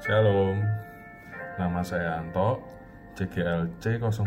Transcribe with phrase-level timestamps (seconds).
[0.00, 0.64] Shalom,
[1.60, 2.56] nama saya Anto,
[3.12, 4.24] CGLC 07.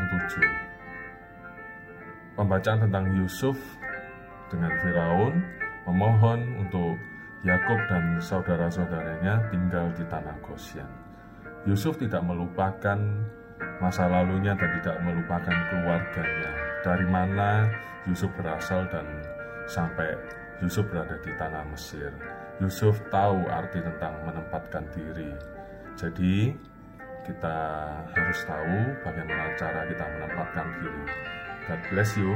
[2.38, 3.58] Pembacaan tentang Yusuf
[4.54, 5.34] dengan Firaun
[5.90, 6.94] memohon untuk
[7.42, 10.86] Yakub dan saudara-saudaranya tinggal di tanah Goshen.
[11.66, 13.02] Yusuf tidak melupakan
[13.82, 16.54] masa lalunya dan tidak melupakan keluarganya.
[16.86, 17.66] Dari mana
[18.06, 19.10] Yusuf berasal dan
[19.66, 20.22] sampai
[20.62, 22.14] Yusuf berada di tanah Mesir.
[22.62, 25.53] Yusuf tahu arti tentang menempatkan diri.
[25.94, 26.50] Jadi,
[27.24, 27.58] kita
[28.10, 31.04] harus tahu bagaimana cara kita menempatkan diri.
[31.70, 32.34] God bless you.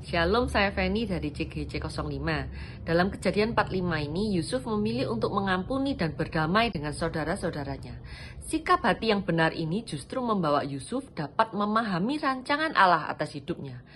[0.00, 2.82] Shalom, saya Feni dari CGC 05.
[2.82, 8.02] Dalam kejadian 45 ini, Yusuf memilih untuk mengampuni dan berdamai dengan saudara-saudaranya.
[8.42, 13.86] Sikap hati yang benar ini justru membawa Yusuf dapat memahami rancangan Allah atas hidupnya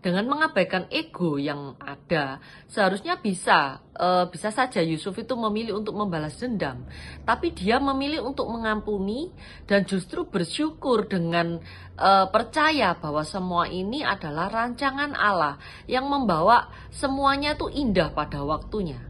[0.00, 6.40] dengan mengabaikan ego yang ada, seharusnya bisa uh, bisa saja Yusuf itu memilih untuk membalas
[6.40, 6.88] dendam,
[7.28, 9.28] tapi dia memilih untuk mengampuni
[9.68, 11.60] dan justru bersyukur dengan
[12.00, 19.04] uh, percaya bahwa semua ini adalah rancangan Allah yang membawa semuanya itu indah pada waktunya.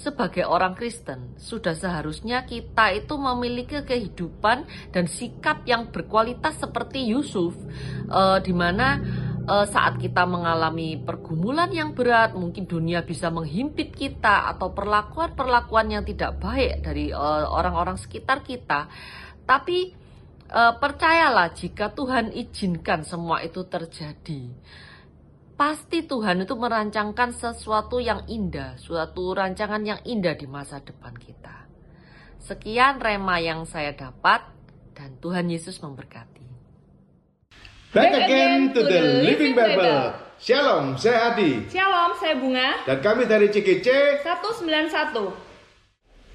[0.00, 4.64] Sebagai orang Kristen, sudah seharusnya kita itu memiliki kehidupan
[4.96, 7.52] dan sikap yang berkualitas seperti Yusuf,
[8.08, 8.96] uh, di mana
[9.46, 16.04] uh, saat kita mengalami pergumulan yang berat, mungkin dunia bisa menghimpit kita atau perlakuan-perlakuan yang
[16.04, 18.90] tidak baik dari eh, orang-orang sekitar kita.
[19.44, 19.90] Tapi
[20.50, 24.46] uh, percayalah jika Tuhan izinkan semua itu terjadi,
[25.58, 31.66] pasti Tuhan itu merancangkan sesuatu yang indah, suatu rancangan yang indah di masa depan kita.
[32.40, 34.46] Sekian rema yang saya dapat
[34.94, 36.29] dan Tuhan Yesus memberkati.
[37.90, 40.14] Back again to the Living Bible.
[40.38, 41.66] Shalom, saya Adi.
[41.66, 42.86] Shalom, saya Bunga.
[42.86, 45.34] Dan kami dari CGC 191.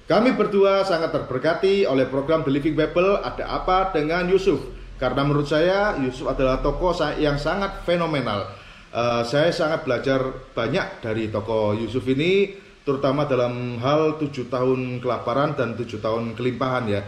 [0.04, 4.68] Kami berdua sangat terberkati oleh program The Living Bible Ada Apa Dengan Yusuf.
[5.00, 8.52] Karena menurut saya Yusuf adalah tokoh yang sangat fenomenal.
[8.92, 12.52] Uh, saya sangat belajar banyak dari tokoh Yusuf ini,
[12.84, 17.00] terutama dalam hal tujuh tahun kelaparan dan tujuh tahun kelimpahan ya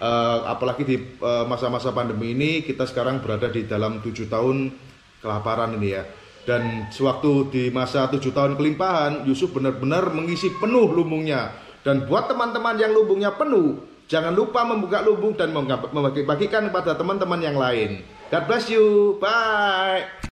[0.00, 4.72] uh, apalagi di eh, masa-masa uh, pandemi ini kita sekarang berada di dalam tujuh tahun
[5.20, 6.02] kelaparan ini ya.
[6.44, 11.56] Dan sewaktu di masa tujuh tahun kelimpahan Yusuf benar-benar mengisi penuh lumbungnya.
[11.80, 17.56] Dan buat teman-teman yang lumbungnya penuh jangan lupa membuka lumbung dan membagi-bagikan kepada teman-teman yang
[17.56, 18.04] lain.
[18.28, 19.16] God bless you.
[19.20, 20.33] Bye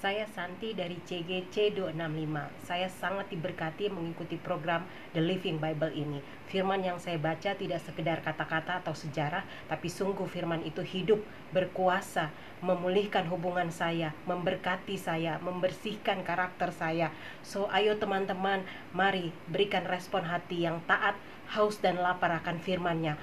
[0.00, 2.64] saya Santi dari CGC 265.
[2.64, 6.24] Saya sangat diberkati mengikuti program The Living Bible ini.
[6.48, 11.20] Firman yang saya baca tidak sekedar kata-kata atau sejarah, tapi sungguh firman itu hidup,
[11.52, 12.32] berkuasa,
[12.64, 17.12] memulihkan hubungan saya, memberkati saya, membersihkan karakter saya.
[17.44, 18.64] So ayo teman-teman,
[18.96, 21.20] mari berikan respon hati yang taat,
[21.52, 23.20] haus dan lapar akan firmannya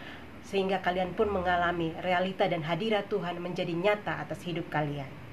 [0.47, 5.26] sehingga kalian pun mengalami realita dan hadirat Tuhan menjadi nyata atas hidup kalian.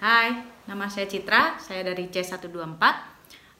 [0.00, 0.32] Hai,
[0.64, 2.80] nama saya Citra, saya dari C124.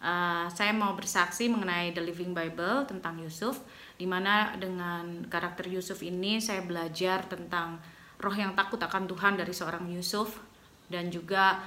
[0.00, 3.60] Uh, saya mau bersaksi mengenai The Living Bible tentang Yusuf,
[4.00, 7.76] di mana dengan karakter Yusuf ini saya belajar tentang
[8.16, 10.40] roh yang takut akan Tuhan dari seorang Yusuf,
[10.88, 11.60] dan juga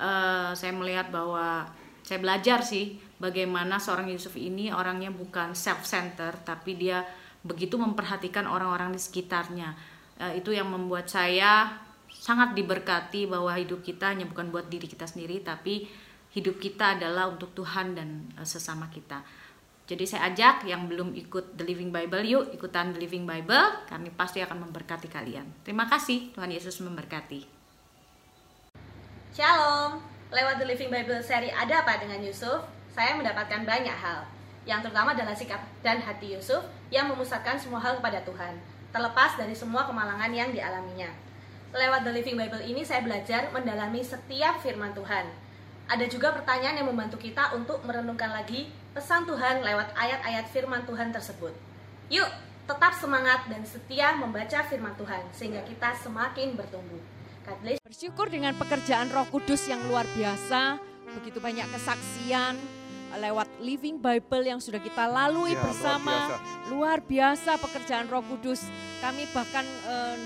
[0.00, 1.68] uh, saya melihat bahwa
[2.00, 7.04] saya belajar sih bagaimana seorang Yusuf ini orangnya bukan self-center, tapi dia
[7.44, 9.76] begitu memperhatikan orang-orang di sekitarnya.
[10.16, 11.84] Uh, itu yang membuat saya
[12.18, 15.86] sangat diberkati bahwa hidup kita hanya bukan buat diri kita sendiri tapi
[16.34, 19.22] hidup kita adalah untuk Tuhan dan uh, sesama kita.
[19.88, 24.12] Jadi saya ajak yang belum ikut The Living Bible yuk ikutan The Living Bible kami
[24.12, 25.48] pasti akan memberkati kalian.
[25.64, 27.48] Terima kasih Tuhan Yesus memberkati.
[29.32, 30.02] Shalom.
[30.28, 32.60] Lewat The Living Bible seri Ada apa dengan Yusuf,
[32.92, 34.28] saya mendapatkan banyak hal.
[34.68, 36.60] Yang terutama adalah sikap dan hati Yusuf
[36.92, 38.60] yang memusatkan semua hal kepada Tuhan,
[38.92, 41.08] terlepas dari semua kemalangan yang dialaminya.
[41.68, 45.28] Lewat The Living Bible ini saya belajar mendalami setiap firman Tuhan.
[45.88, 51.12] Ada juga pertanyaan yang membantu kita untuk merenungkan lagi pesan Tuhan lewat ayat-ayat firman Tuhan
[51.12, 51.52] tersebut.
[52.08, 52.28] Yuk,
[52.64, 57.00] tetap semangat dan setia membaca firman Tuhan sehingga kita semakin bertumbuh.
[57.84, 60.76] Bersyukur dengan pekerjaan Roh Kudus yang luar biasa,
[61.16, 62.60] begitu banyak kesaksian,
[63.18, 66.14] lewat Living Bible yang sudah kita lalui ya, bersama.
[66.14, 66.70] Luar biasa.
[66.70, 68.62] luar biasa pekerjaan Roh Kudus.
[68.98, 69.62] Kami bahkan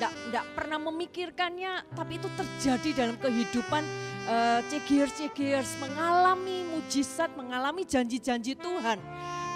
[0.01, 3.85] tidak uh, pernah memikirkannya, tapi itu terjadi dalam kehidupan
[4.29, 8.97] uh, cegiers mengalami mujizat, mengalami janji-janji Tuhan.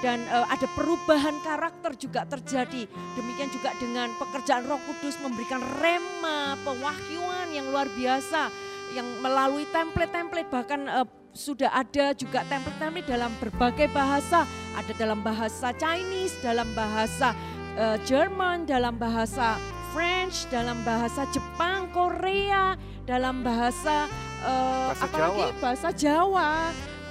[0.04, 2.84] Dan uh, ada perubahan karakter juga terjadi.
[3.16, 8.52] Demikian juga dengan pekerjaan Roh Kudus memberikan rema, pewahyuan yang luar biasa
[8.92, 14.48] yang melalui template-template bahkan uh, sudah ada juga template-template dalam berbagai bahasa.
[14.74, 17.36] Ada dalam bahasa Chinese, dalam bahasa
[17.76, 19.60] uh, Jerman, dalam bahasa
[19.92, 22.74] French, dalam bahasa Jepang, Korea,
[23.04, 24.08] dalam bahasa
[24.44, 25.60] uh, bahasa apalagi Jawa.
[25.62, 26.50] bahasa Jawa.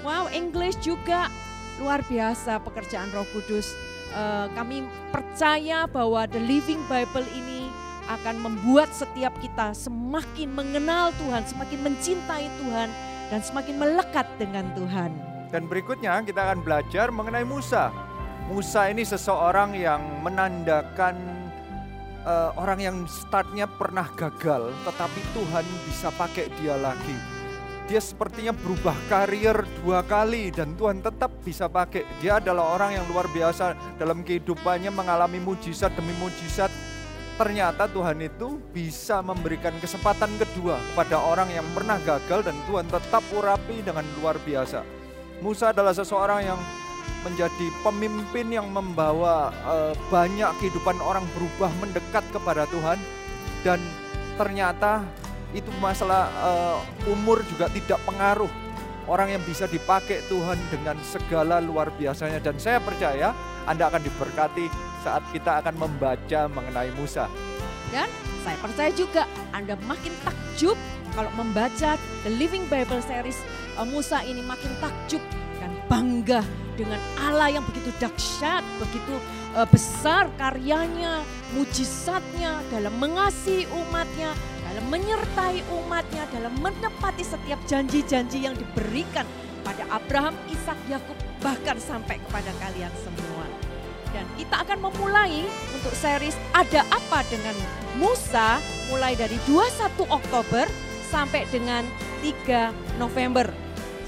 [0.06, 1.30] Wow, English juga
[1.82, 3.74] luar biasa pekerjaan Roh Kudus.
[4.16, 7.68] Uh, kami percaya bahwa The Living Bible ini
[8.06, 12.90] akan membuat setiap kita semakin mengenal Tuhan, semakin mencintai Tuhan,
[13.30, 15.12] dan semakin melekat dengan Tuhan.
[15.50, 17.94] Dan berikutnya kita akan belajar mengenai Musa.
[18.46, 21.16] Musa ini seseorang yang menandakan
[22.26, 27.18] uh, orang yang startnya pernah gagal, tetapi Tuhan bisa pakai dia lagi.
[27.86, 32.02] Dia sepertinya berubah karier dua kali dan Tuhan tetap bisa pakai.
[32.18, 36.74] Dia adalah orang yang luar biasa dalam kehidupannya mengalami mujizat demi mujizat
[37.36, 43.24] ternyata Tuhan itu bisa memberikan kesempatan kedua pada orang yang pernah gagal dan Tuhan tetap
[43.36, 44.84] urapi dengan luar biasa.
[45.44, 46.60] Musa adalah seseorang yang
[47.28, 53.02] menjadi pemimpin yang membawa uh, banyak kehidupan orang berubah mendekat kepada Tuhan
[53.66, 53.82] dan
[54.40, 55.04] ternyata
[55.52, 56.78] itu masalah uh,
[57.10, 58.52] umur juga tidak pengaruh
[59.06, 63.32] orang yang bisa dipakai Tuhan dengan segala luar biasanya dan saya percaya
[63.66, 64.66] Anda akan diberkati
[65.06, 67.30] saat kita akan membaca mengenai Musa.
[67.94, 68.10] Dan
[68.42, 70.78] saya percaya juga Anda makin takjub
[71.14, 73.40] kalau membaca The Living Bible Series
[73.78, 75.22] eh, Musa ini makin takjub
[75.62, 76.44] dan bangga
[76.76, 79.16] dengan Allah yang begitu dahsyat, begitu
[79.56, 81.24] uh, besar karyanya,
[81.56, 84.36] mujizatnya dalam mengasihi umatnya,
[84.76, 89.24] dalam menyertai umatnya, dalam menepati setiap janji-janji yang diberikan
[89.64, 93.48] pada Abraham, Ishak, Yakub, bahkan sampai kepada kalian semua.
[94.12, 97.56] Dan kita akan memulai untuk series Ada Apa Dengan
[97.96, 98.60] Musa
[98.92, 100.68] mulai dari 21 Oktober
[101.08, 101.88] sampai dengan
[102.20, 103.48] 3 November.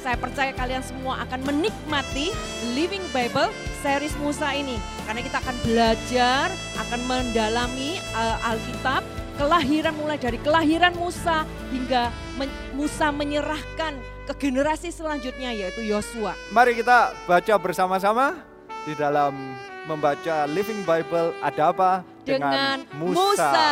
[0.04, 2.36] Saya percaya kalian semua akan menikmati
[2.76, 4.76] Living Bible series Musa ini.
[5.08, 12.10] Karena kita akan belajar, akan mendalami uh, Alkitab, kelahiran mulai dari kelahiran Musa hingga
[12.42, 13.94] men Musa menyerahkan
[14.28, 16.34] ke generasi selanjutnya yaitu Yosua.
[16.52, 18.42] Mari kita baca bersama-sama
[18.84, 19.56] di dalam
[19.88, 21.92] membaca Living Bible ada apa
[22.26, 23.16] dengan, dengan Musa.
[23.16, 23.70] Musa.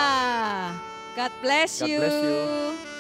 [1.18, 2.95] God bless God Bless you.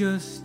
[0.00, 0.39] Just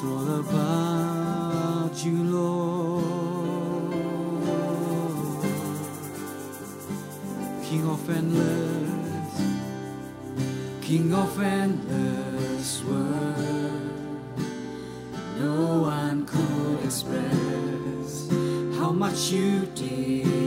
[0.00, 3.02] It's all about you, Lord,
[7.64, 9.42] King of endless,
[10.82, 14.46] King of endless words.
[15.40, 18.28] No one could express
[18.78, 20.37] how much you did.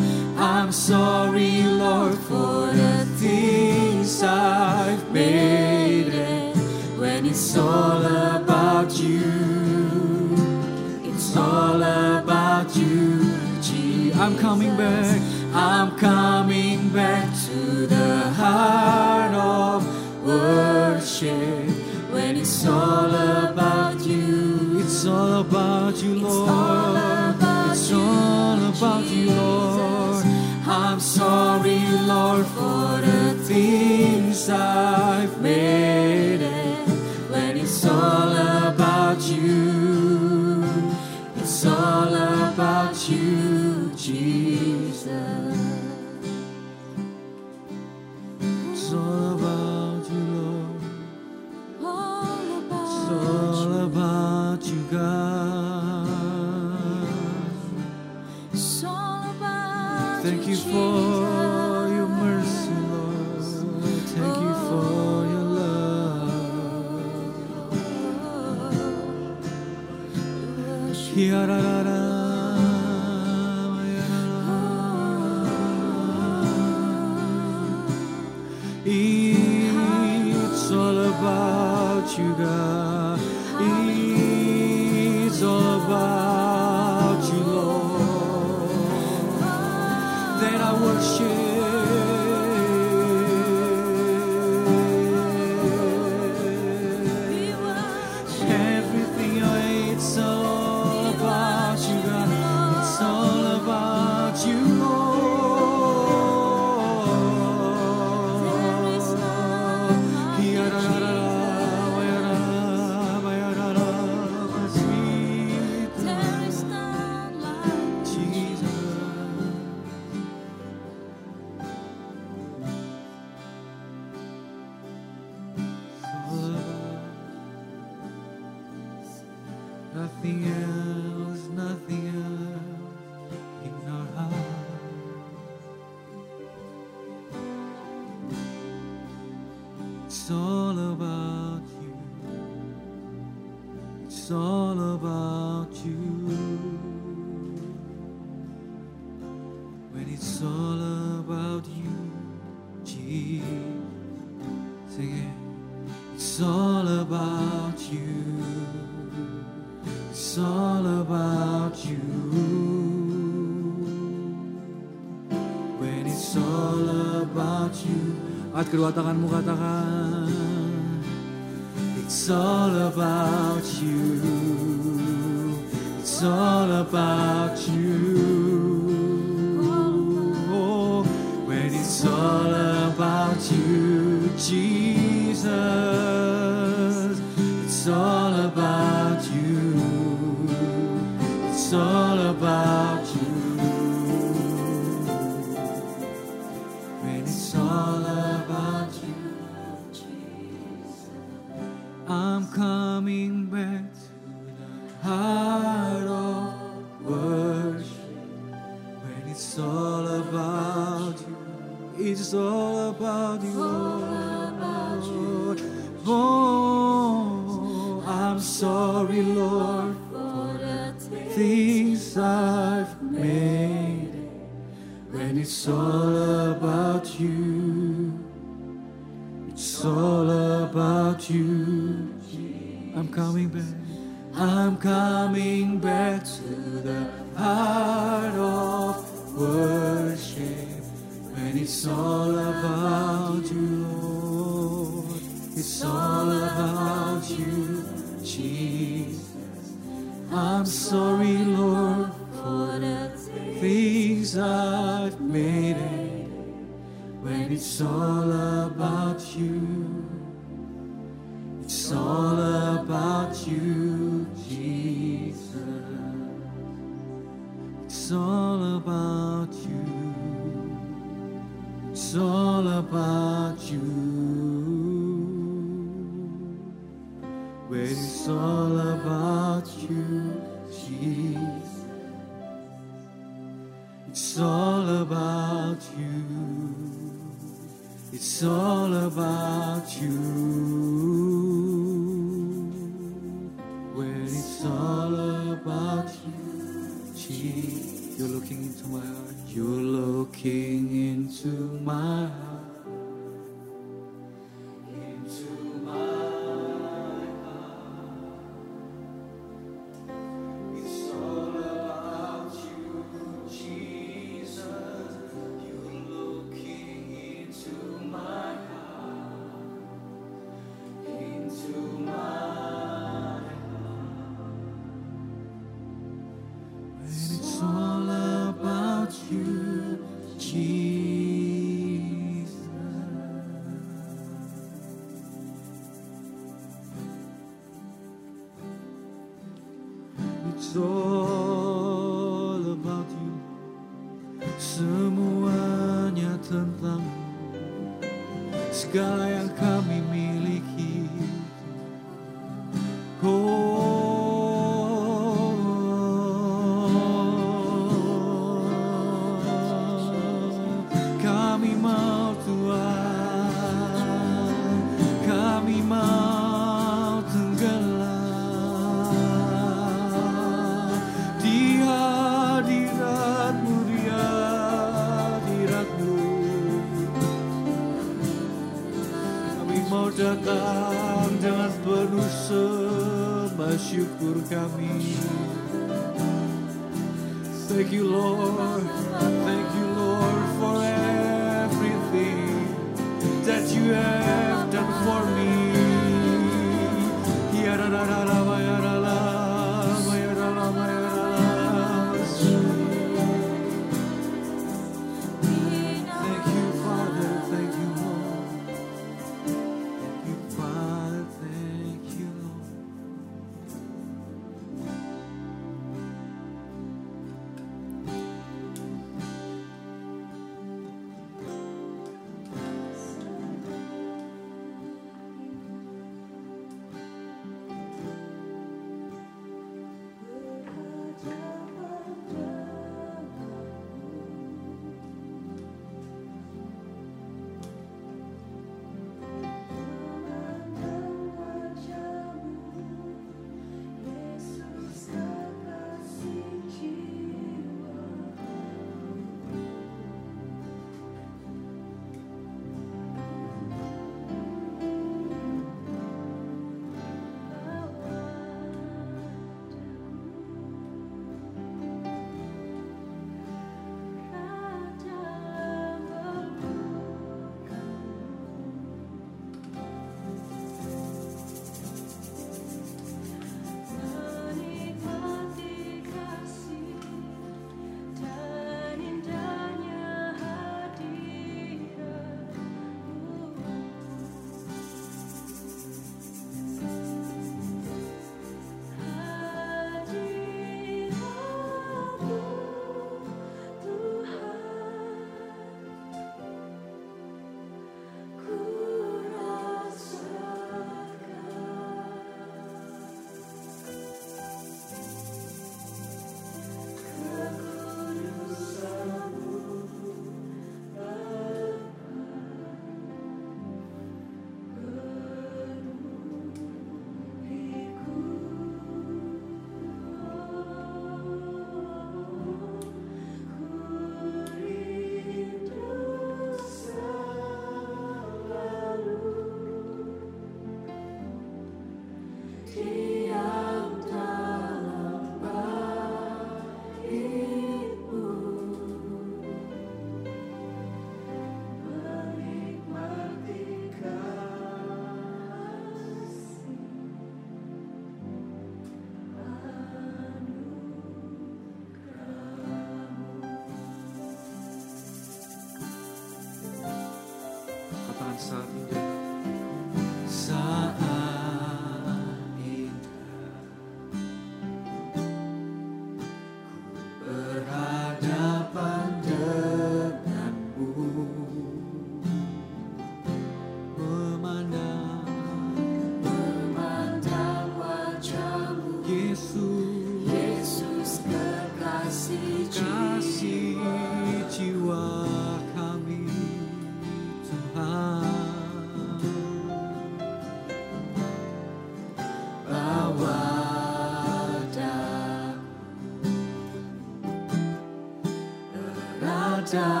[599.71, 600.00] down.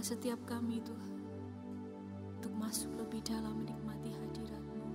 [0.00, 1.20] Setiap kami Tuhan
[2.34, 4.88] untuk masuk lebih dalam menikmati hadiratmu.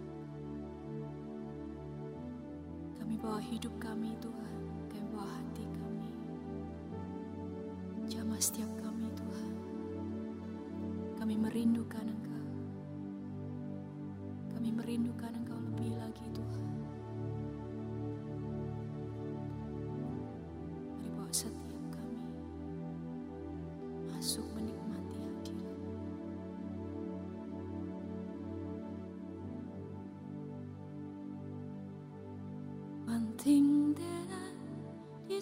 [3.00, 4.56] Kami bawa hidup kami Tuhan,
[4.92, 6.10] kami bawa hati kami.
[8.12, 9.54] Jamah setiap kami Tuhan,
[11.22, 12.35] kami merindukan Engkau.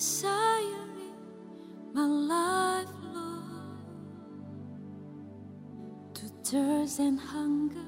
[0.03, 1.15] desiring
[1.93, 3.85] my life, Lord,
[6.15, 7.82] to thirst and hunger.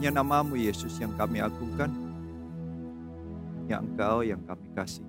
[0.00, 1.92] Hanya namamu Yesus yang kami agungkan.
[3.60, 5.04] Hanya Engkau yang kami kasih.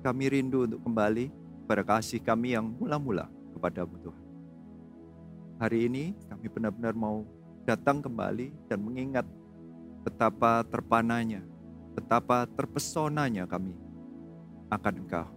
[0.00, 1.28] Kami rindu untuk kembali
[1.68, 4.24] pada kasih kami yang mula-mula kepadamu Tuhan.
[5.60, 7.28] Hari ini kami benar-benar mau
[7.68, 9.28] datang kembali dan mengingat
[10.00, 11.44] betapa terpananya,
[11.92, 13.76] betapa terpesonanya kami
[14.72, 15.28] akan Engkau.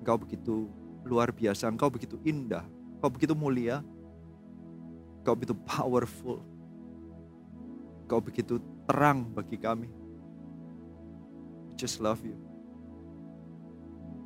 [0.00, 0.64] Engkau begitu
[1.04, 2.64] luar biasa, Engkau begitu indah,
[2.96, 3.84] Engkau begitu mulia,
[5.22, 6.42] Engkau begitu powerful.
[8.02, 8.58] Engkau begitu
[8.90, 9.86] terang bagi kami.
[11.70, 12.34] We just love you.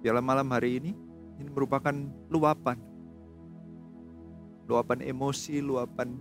[0.01, 0.97] Biarlah malam hari ini
[1.37, 1.93] ini merupakan
[2.33, 2.81] luapan.
[4.65, 6.17] Luapan emosi, luapan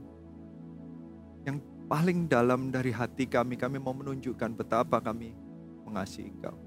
[1.47, 3.55] yang paling dalam dari hati kami.
[3.55, 5.31] Kami mau menunjukkan betapa kami
[5.87, 6.59] mengasihi Engkau.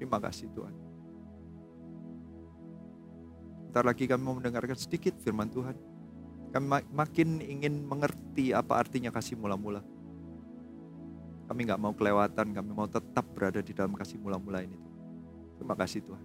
[0.00, 0.74] Terima kasih Tuhan.
[3.68, 5.91] Bentar lagi kami mau mendengarkan sedikit firman Tuhan.
[6.52, 9.80] Kami makin ingin mengerti apa artinya kasih mula-mula.
[11.48, 14.76] Kami nggak mau kelewatan, kami mau tetap berada di dalam kasih mula-mula ini.
[15.56, 16.24] Terima kasih Tuhan.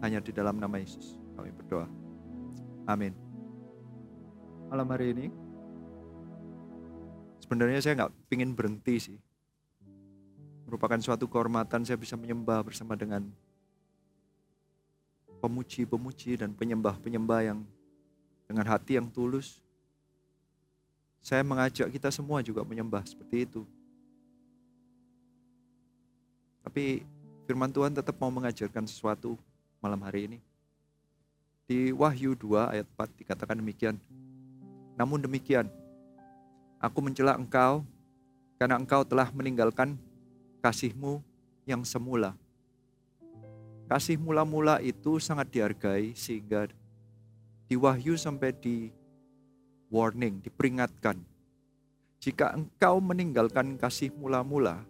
[0.00, 1.88] Hanya di dalam nama Yesus kami berdoa.
[2.88, 3.12] Amin.
[4.72, 5.26] Malam hari ini,
[7.44, 9.18] sebenarnya saya nggak pingin berhenti sih.
[10.64, 13.28] Merupakan suatu kehormatan saya bisa menyembah bersama dengan
[15.44, 17.60] pemuji-pemuji dan penyembah-penyembah yang
[18.46, 19.62] dengan hati yang tulus.
[21.22, 23.62] Saya mengajak kita semua juga menyembah seperti itu.
[26.62, 27.06] Tapi
[27.46, 29.38] firman Tuhan tetap mau mengajarkan sesuatu
[29.82, 30.38] malam hari ini.
[31.66, 33.96] Di Wahyu 2 ayat 4 dikatakan demikian.
[34.98, 35.70] Namun demikian,
[36.82, 37.86] aku mencela engkau
[38.58, 39.94] karena engkau telah meninggalkan
[40.62, 41.22] kasihmu
[41.66, 42.34] yang semula.
[43.90, 46.70] Kasih mula-mula itu sangat dihargai sehingga
[47.72, 48.92] di Wahyu sampai di
[49.88, 51.16] warning, diperingatkan.
[52.20, 54.84] Jika engkau meninggalkan kasih mula-mula,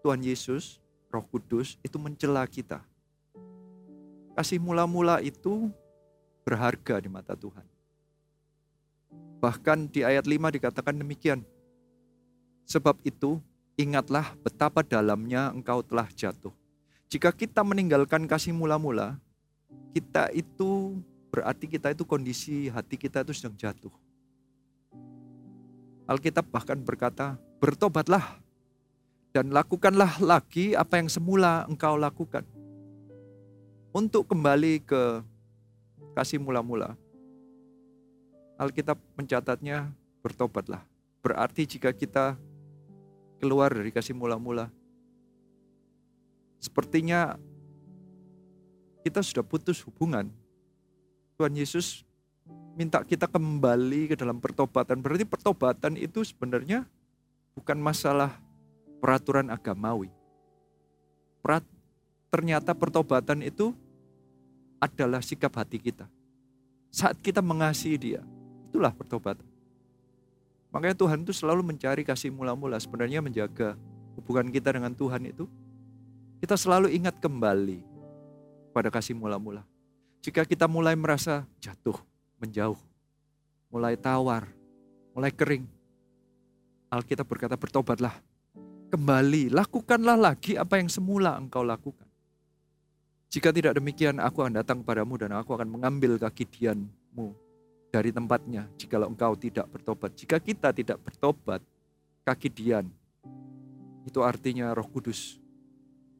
[0.00, 0.80] Tuhan Yesus,
[1.12, 2.80] Roh Kudus itu mencela kita.
[4.32, 5.68] Kasih mula-mula itu
[6.48, 7.68] berharga di mata Tuhan.
[9.44, 11.44] Bahkan di ayat 5 dikatakan demikian.
[12.64, 13.36] Sebab itu,
[13.76, 16.56] ingatlah betapa dalamnya engkau telah jatuh.
[17.12, 19.20] Jika kita meninggalkan kasih mula-mula,
[19.92, 20.96] kita itu
[21.36, 23.92] berarti kita itu kondisi hati kita itu sedang jatuh.
[26.08, 28.40] Alkitab bahkan berkata, bertobatlah
[29.36, 32.40] dan lakukanlah lagi apa yang semula engkau lakukan.
[33.92, 35.20] Untuk kembali ke
[36.16, 36.96] kasih mula-mula,
[38.56, 39.92] Alkitab mencatatnya
[40.24, 40.80] bertobatlah.
[41.20, 42.40] Berarti jika kita
[43.36, 44.72] keluar dari kasih mula-mula,
[46.64, 47.36] sepertinya
[49.04, 50.32] kita sudah putus hubungan.
[51.36, 52.02] Tuhan Yesus
[52.76, 55.00] minta kita kembali ke dalam pertobatan.
[55.00, 56.84] Berarti pertobatan itu sebenarnya
[57.56, 58.36] bukan masalah
[59.00, 60.12] peraturan agamawi.
[62.36, 63.72] Ternyata pertobatan itu
[64.76, 66.04] adalah sikap hati kita.
[66.92, 68.20] Saat kita mengasihi dia,
[68.68, 69.46] itulah pertobatan.
[70.68, 73.72] Makanya Tuhan itu selalu mencari kasih mula-mula, sebenarnya menjaga
[74.20, 75.48] hubungan kita dengan Tuhan itu
[76.36, 77.80] Kita selalu ingat kembali
[78.76, 79.64] pada kasih mula-mula.
[80.26, 81.94] Jika kita mulai merasa jatuh,
[82.42, 82.74] menjauh,
[83.70, 84.50] mulai tawar,
[85.14, 85.62] mulai kering,
[86.90, 88.10] Alkitab berkata bertobatlah.
[88.90, 92.10] Kembali, lakukanlah lagi apa yang semula engkau lakukan.
[93.30, 97.30] Jika tidak demikian, aku akan datang padamu dan aku akan mengambil kaki dianmu
[97.94, 100.10] dari tempatnya jikalau engkau tidak bertobat.
[100.18, 101.62] Jika kita tidak bertobat,
[102.26, 102.90] kaki dian
[104.02, 105.38] itu artinya roh kudus.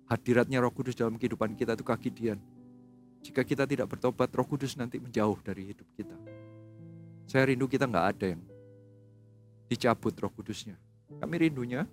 [0.06, 2.38] Hadiratnya roh kudus dalam kehidupan kita itu kaki dian.
[3.26, 6.14] Jika kita tidak bertobat, roh kudus nanti menjauh dari hidup kita.
[7.26, 8.42] Saya rindu kita nggak ada yang
[9.66, 10.78] dicabut roh kudusnya.
[11.18, 11.90] Kami rindunya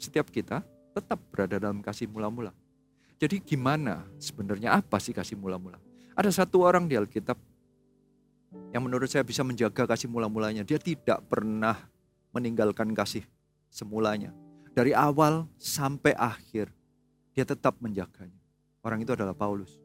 [0.00, 0.64] setiap kita
[0.96, 2.56] tetap berada dalam kasih mula-mula.
[3.20, 5.76] Jadi gimana sebenarnya apa sih kasih mula-mula?
[6.16, 7.36] Ada satu orang di Alkitab
[8.72, 10.64] yang menurut saya bisa menjaga kasih mula-mulanya.
[10.64, 11.76] Dia tidak pernah
[12.32, 13.28] meninggalkan kasih
[13.68, 14.32] semulanya.
[14.72, 16.72] Dari awal sampai akhir
[17.36, 18.40] dia tetap menjaganya.
[18.80, 19.83] Orang itu adalah Paulus.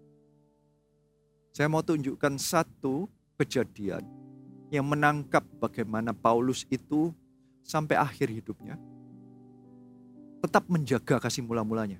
[1.52, 4.06] Saya mau tunjukkan satu kejadian
[4.70, 7.12] yang menangkap bagaimana Paulus itu
[7.66, 8.78] sampai akhir hidupnya
[10.40, 12.00] tetap menjaga kasih mula-mulanya.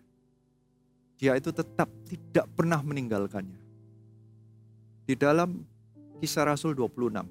[1.20, 3.60] Dia itu tetap tidak pernah meninggalkannya.
[5.04, 5.68] Di dalam
[6.24, 7.28] kisah Rasul 26.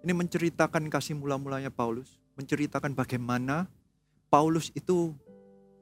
[0.00, 2.16] Ini menceritakan kasih mula-mulanya Paulus.
[2.40, 3.68] Menceritakan bagaimana
[4.32, 5.12] Paulus itu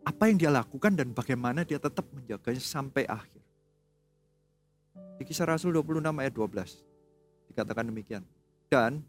[0.03, 3.45] apa yang dia lakukan dan bagaimana dia tetap menjaganya sampai akhir.
[5.18, 8.22] Di kisah Rasul 26 ayat 12 dikatakan demikian.
[8.68, 9.03] Dan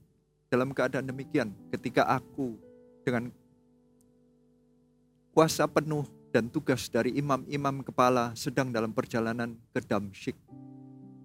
[0.50, 2.58] dalam keadaan demikian ketika aku
[3.06, 3.30] dengan
[5.36, 10.38] kuasa penuh dan tugas dari imam-imam kepala sedang dalam perjalanan ke Damsyik.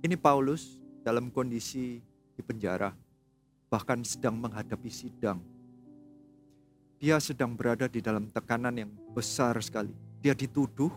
[0.04, 2.00] Ini Paulus dalam kondisi
[2.36, 2.92] di penjara,
[3.72, 5.40] bahkan sedang menghadapi sidang.
[7.00, 9.92] Dia sedang berada di dalam tekanan yang besar sekali.
[10.24, 10.92] Dia dituduh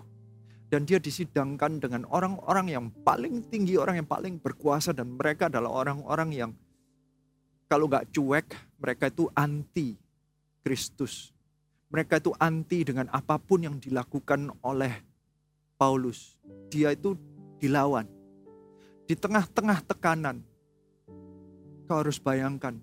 [0.68, 5.72] dan dia disidangkan dengan orang-orang yang paling tinggi, orang yang paling berkuasa dan mereka adalah
[5.72, 6.52] orang-orang yang
[7.68, 8.48] kalau nggak cuek,
[8.80, 9.96] mereka itu anti
[10.64, 11.36] Kristus.
[11.88, 14.92] Mereka itu anti dengan apa pun yang dilakukan oleh
[15.80, 16.36] Paulus.
[16.68, 17.16] Dia itu
[17.60, 18.08] dilawan.
[19.08, 20.44] Di tengah-tengah tekanan,
[21.88, 22.76] kau harus bayangkan,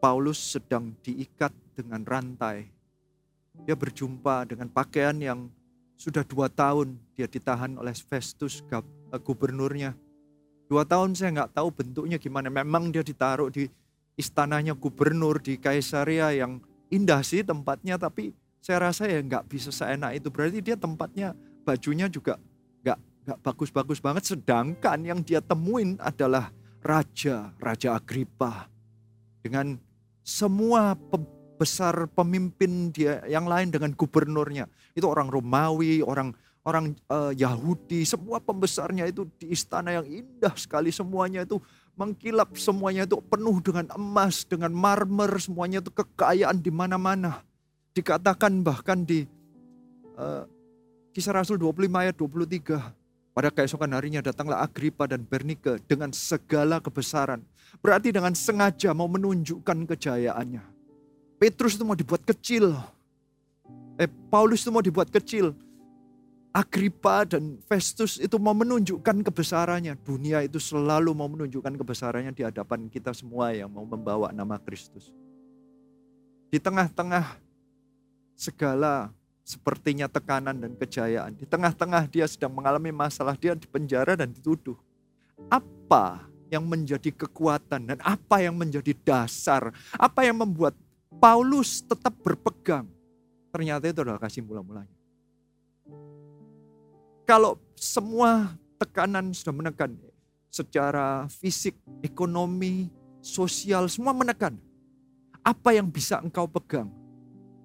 [0.00, 2.68] Paulus sedang diikat dengan rantai.
[3.64, 5.48] Dia berjumpa dengan pakaian yang
[5.96, 8.84] sudah dua tahun dia ditahan oleh Festus eh,
[9.20, 9.96] gubernurnya.
[10.68, 12.52] Dua tahun saya nggak tahu bentuknya gimana.
[12.52, 13.66] Memang dia ditaruh di
[14.16, 18.32] istananya gubernur di Kaisaria yang indah sih tempatnya tapi
[18.64, 22.40] saya rasa ya nggak bisa seenak itu berarti dia tempatnya bajunya juga
[22.82, 28.66] nggak nggak bagus-bagus banget sedangkan yang dia temuin adalah raja raja Agripa
[29.44, 29.76] dengan
[30.26, 30.98] semua
[31.56, 36.36] besar pemimpin dia yang lain dengan gubernurnya itu orang Romawi orang
[36.66, 41.62] orang uh, Yahudi semua pembesarnya itu di istana yang indah sekali semuanya itu
[41.96, 47.40] mengkilap semuanya itu penuh dengan emas, dengan marmer, semuanya itu kekayaan di mana-mana.
[47.96, 49.24] Dikatakan bahkan di
[50.20, 50.44] uh,
[51.16, 52.92] kisah Rasul 25 ayat 23.
[53.36, 57.44] Pada keesokan harinya datanglah Agripa dan Bernike dengan segala kebesaran.
[57.84, 60.75] Berarti dengan sengaja mau menunjukkan kejayaannya.
[61.36, 62.72] Petrus itu mau dibuat kecil.
[64.00, 65.56] Eh, Paulus itu mau dibuat kecil
[66.56, 69.92] Agripa dan Festus itu mau menunjukkan kebesarannya.
[70.00, 75.12] Dunia itu selalu mau menunjukkan kebesarannya di hadapan kita semua yang mau membawa nama Kristus.
[76.48, 77.36] Di tengah-tengah
[78.32, 79.12] segala
[79.44, 81.36] sepertinya tekanan dan kejayaan.
[81.36, 84.80] Di tengah-tengah dia sedang mengalami masalah, dia di penjara dan dituduh.
[85.52, 89.76] Apa yang menjadi kekuatan dan apa yang menjadi dasar?
[89.92, 90.72] Apa yang membuat
[91.16, 92.86] Paulus tetap berpegang?
[93.50, 94.96] Ternyata itu adalah kasih mula-mulanya
[97.26, 99.98] kalau semua tekanan sudah menekan
[100.48, 102.88] secara fisik, ekonomi,
[103.18, 104.54] sosial, semua menekan.
[105.42, 106.88] Apa yang bisa engkau pegang?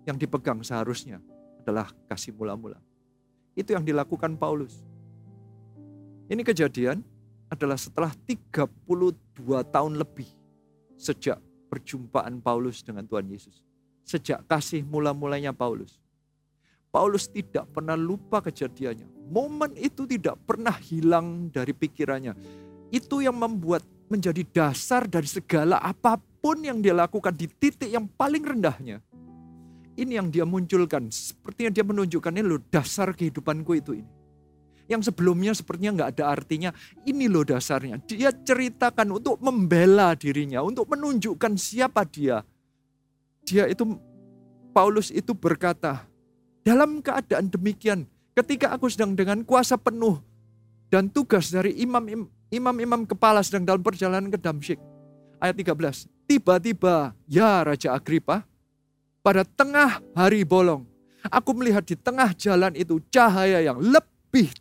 [0.03, 1.21] Yang dipegang seharusnya
[1.61, 2.81] adalah kasih mula-mula.
[3.53, 4.81] Itu yang dilakukan Paulus.
[6.25, 7.05] Ini kejadian
[7.53, 8.65] adalah setelah 32
[9.69, 10.27] tahun lebih
[10.97, 11.37] sejak
[11.71, 13.63] perjumpaan Paulus dengan Tuhan Yesus.
[14.03, 15.95] Sejak kasih mula-mulanya Paulus.
[16.91, 22.35] Paulus tidak pernah lupa kejadiannya Momen itu tidak pernah hilang dari pikirannya.
[22.91, 23.79] Itu yang membuat
[24.11, 28.99] menjadi dasar dari segala apa pun yang dia lakukan di titik yang paling rendahnya.
[29.95, 31.07] Ini yang dia munculkan.
[31.07, 34.11] Sepertinya dia menunjukkan ini loh dasar kehidupanku itu ini.
[34.89, 36.69] Yang sebelumnya sepertinya nggak ada artinya.
[37.03, 38.01] Ini loh dasarnya.
[38.05, 40.61] Dia ceritakan untuk membela dirinya.
[40.63, 42.41] Untuk menunjukkan siapa dia.
[43.45, 43.83] Dia itu,
[44.71, 46.05] Paulus itu berkata,
[46.61, 50.23] dalam keadaan demikian, Ketika aku sedang dengan kuasa penuh
[50.87, 54.79] dan tugas dari imam imam-imam kepala sedang dalam perjalanan ke Damsyik.
[55.41, 56.07] Ayat 13.
[56.31, 58.47] Tiba-tiba, ya Raja Agripa,
[59.19, 60.87] pada tengah hari bolong,
[61.27, 64.10] aku melihat di tengah jalan itu cahaya yang lebih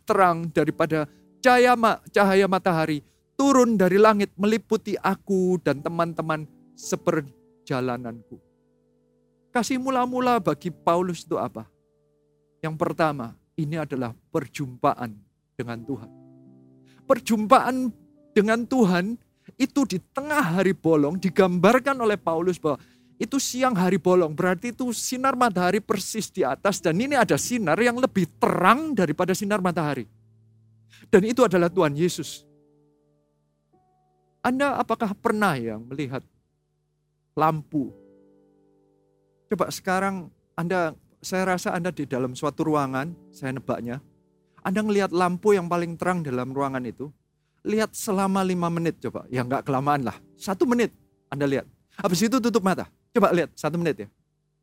[0.03, 1.07] terang daripada
[1.39, 1.73] cahaya,
[2.11, 3.01] cahaya matahari
[3.39, 6.45] turun dari langit meliputi aku dan teman-teman
[6.77, 8.37] seperjalananku.
[9.49, 11.65] Kasih mula-mula bagi Paulus itu apa?
[12.61, 15.17] Yang pertama, ini adalah perjumpaan
[15.57, 16.11] dengan Tuhan.
[17.09, 17.91] Perjumpaan
[18.31, 19.17] dengan Tuhan
[19.57, 22.79] itu di tengah hari bolong digambarkan oleh Paulus bahwa
[23.21, 24.33] itu siang hari bolong.
[24.33, 29.37] Berarti itu sinar matahari persis di atas dan ini ada sinar yang lebih terang daripada
[29.37, 30.09] sinar matahari.
[31.05, 32.49] Dan itu adalah Tuhan Yesus.
[34.41, 36.25] Anda apakah pernah yang melihat
[37.37, 37.93] lampu?
[39.53, 44.01] Coba sekarang Anda saya rasa Anda di dalam suatu ruangan, saya nebaknya.
[44.65, 47.13] Anda melihat lampu yang paling terang dalam ruangan itu,
[47.61, 49.29] lihat selama lima menit coba.
[49.29, 50.17] Ya nggak kelamaan lah.
[50.41, 50.89] Satu menit
[51.29, 51.69] Anda lihat.
[52.01, 52.89] Habis itu tutup mata.
[53.11, 54.09] Coba lihat satu menit ya.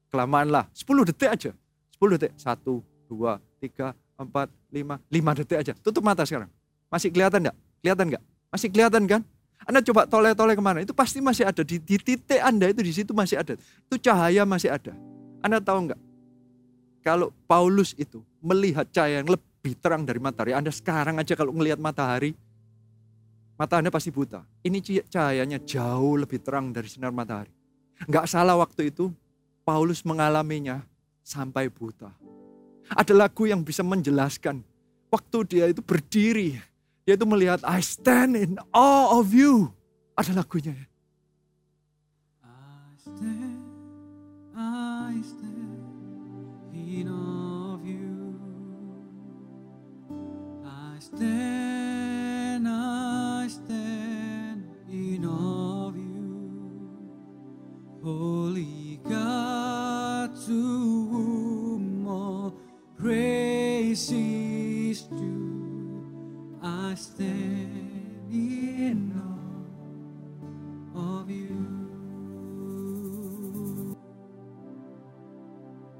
[0.08, 0.64] Kelamaan lah.
[0.72, 1.52] Sepuluh detik aja.
[1.92, 2.32] Sepuluh detik.
[2.40, 4.96] Satu, dua, tiga, empat, lima.
[5.12, 5.72] Lima detik aja.
[5.76, 6.48] Tutup mata sekarang.
[6.88, 7.56] Masih kelihatan nggak?
[7.84, 8.22] Kelihatan nggak?
[8.48, 9.20] Masih kelihatan kan?
[9.68, 10.80] Anda coba toleh-toleh ke mana?
[10.80, 11.60] Itu pasti masih ada.
[11.60, 13.52] Di, di titik Anda itu di situ masih ada.
[13.58, 14.96] Itu cahaya masih ada.
[15.44, 16.00] Anda tahu nggak?
[17.04, 21.76] Kalau Paulus itu melihat cahaya yang lebih terang dari matahari, Anda sekarang aja kalau melihat
[21.76, 22.32] matahari,
[23.60, 24.40] mata Anda pasti buta.
[24.64, 27.52] Ini cahayanya jauh lebih terang dari sinar matahari.
[28.06, 29.10] Nggak salah waktu itu,
[29.66, 30.86] Paulus mengalaminya
[31.24, 32.14] sampai buta.
[32.92, 34.62] Ada lagu yang bisa menjelaskan,
[35.10, 36.56] waktu dia itu berdiri,
[37.02, 39.72] dia itu melihat, I stand in awe of you.
[40.14, 40.86] Ada lagunya ya.
[42.44, 43.60] I stand,
[44.54, 45.58] I stand.
[47.08, 48.34] of you.
[50.64, 51.57] I stand,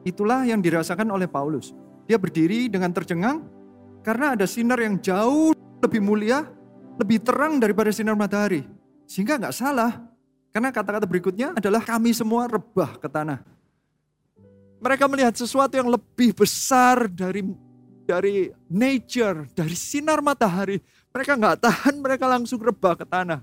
[0.08, 1.76] Itulah yang dirasakan oleh Paulus.
[2.08, 3.44] Dia berdiri dengan tercengang
[4.00, 5.52] karena ada sinar yang jauh
[5.84, 6.48] lebih mulia,
[6.96, 8.64] lebih terang daripada sinar matahari.
[9.04, 10.07] Sehingga nggak salah.
[10.58, 13.46] Karena kata-kata berikutnya adalah kami semua rebah ke tanah.
[14.82, 17.46] Mereka melihat sesuatu yang lebih besar dari
[18.02, 20.82] dari nature, dari sinar matahari.
[21.14, 23.38] Mereka nggak tahan, mereka langsung rebah ke tanah.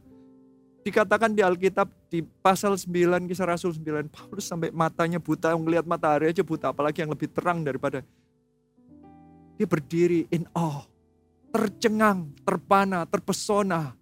[0.84, 6.36] Dikatakan di Alkitab di pasal 9 kisah Rasul 9 Paulus sampai matanya buta melihat matahari
[6.36, 8.04] aja buta apalagi yang lebih terang daripada
[9.56, 10.84] dia berdiri in awe
[11.56, 13.96] tercengang, terpana, terpesona.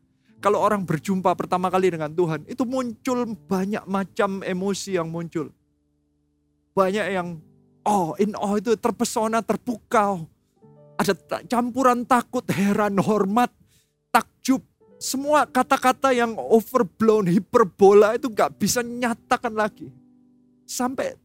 [0.43, 5.47] Kalau orang berjumpa pertama kali dengan Tuhan, itu muncul banyak macam emosi yang muncul.
[6.75, 7.39] Banyak yang
[7.87, 10.27] oh, in awe itu terpesona, terpukau.
[10.99, 11.15] Ada
[11.47, 13.55] campuran takut, heran, hormat,
[14.11, 14.59] takjub,
[14.99, 19.91] semua kata-kata yang overblown, hiperbola itu gak bisa nyatakan lagi.
[20.67, 21.15] Sampai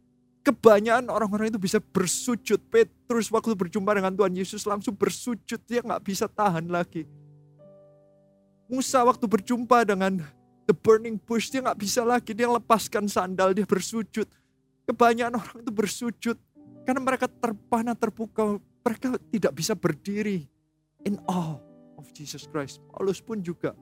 [0.47, 2.59] kebanyakan orang-orang itu bisa bersujud.
[2.71, 7.03] Petrus waktu berjumpa dengan Tuhan Yesus langsung bersujud, dia gak bisa tahan lagi.
[8.69, 10.21] Musa waktu berjumpa dengan
[10.69, 14.29] the burning bush, dia gak bisa lagi, dia lepaskan sandal, dia bersujud.
[14.85, 16.37] Kebanyakan orang itu bersujud
[16.85, 20.45] karena mereka terpana, terpukau, mereka tidak bisa berdiri
[21.09, 21.61] in awe
[21.97, 22.85] of Jesus Christ.
[22.93, 23.73] Paulus pun juga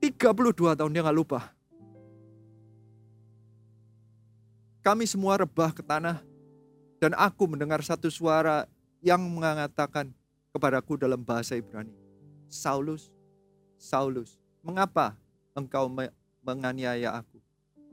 [0.00, 1.52] 32 tahun dia nggak lupa.
[4.84, 6.24] Kami semua rebah ke tanah
[6.96, 8.64] dan aku mendengar satu suara
[9.04, 10.10] yang mengatakan
[10.52, 11.92] kepadaku dalam bahasa Ibrani.
[12.48, 13.12] Saulus,
[13.78, 15.14] Saulus, mengapa
[15.54, 15.86] engkau
[16.42, 17.38] menganiaya aku?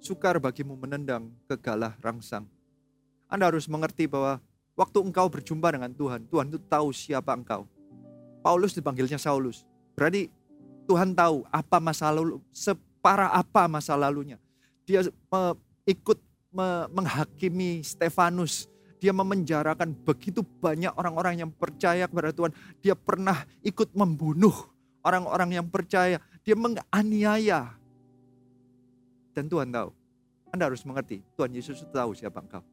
[0.01, 2.49] Sukar bagimu menendang kegalah rangsang.
[3.29, 4.41] Anda harus mengerti bahwa
[4.73, 7.69] waktu engkau berjumpa dengan Tuhan, Tuhan itu tahu siapa engkau.
[8.41, 9.65] Paulus dipanggilnya Saulus.
[9.97, 10.29] Berarti
[10.85, 14.37] Tuhan tahu apa masa lalu, separah apa masa lalunya.
[14.85, 15.57] Dia me,
[15.89, 16.21] ikut
[16.53, 18.69] me, menghakimi Stefanus.
[19.01, 22.53] Dia memenjarakan begitu banyak orang-orang yang percaya kepada Tuhan.
[22.81, 24.53] Dia pernah ikut membunuh
[25.05, 26.17] orang-orang yang percaya.
[26.41, 27.77] Dia menganiaya.
[29.37, 29.93] Dan Tuhan tahu.
[30.49, 32.63] Anda harus mengerti, Tuhan Yesus tahu siapa engkau.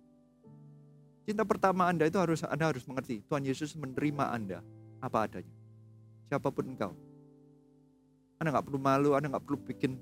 [1.27, 4.59] Cinta pertama Anda itu harus Anda harus mengerti, Tuhan Yesus menerima Anda
[5.03, 5.63] apa adanya
[6.33, 6.97] siapa pun engkau.
[8.41, 10.01] Anda nggak perlu malu, Anda nggak perlu bikin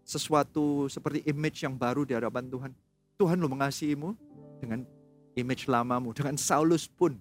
[0.00, 2.72] sesuatu seperti image yang baru di hadapan Tuhan.
[3.20, 4.16] Tuhan lo mengasihimu
[4.64, 4.88] dengan
[5.36, 7.20] image lamamu, dengan Saulus pun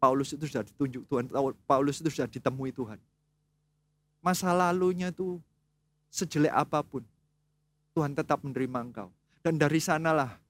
[0.00, 1.28] Paulus itu sudah ditunjuk Tuhan,
[1.68, 2.96] Paulus itu sudah ditemui Tuhan.
[4.24, 5.36] Masa lalunya itu
[6.08, 7.04] sejelek apa pun,
[7.92, 9.12] Tuhan tetap menerima engkau.
[9.44, 10.40] Dan dari sanalah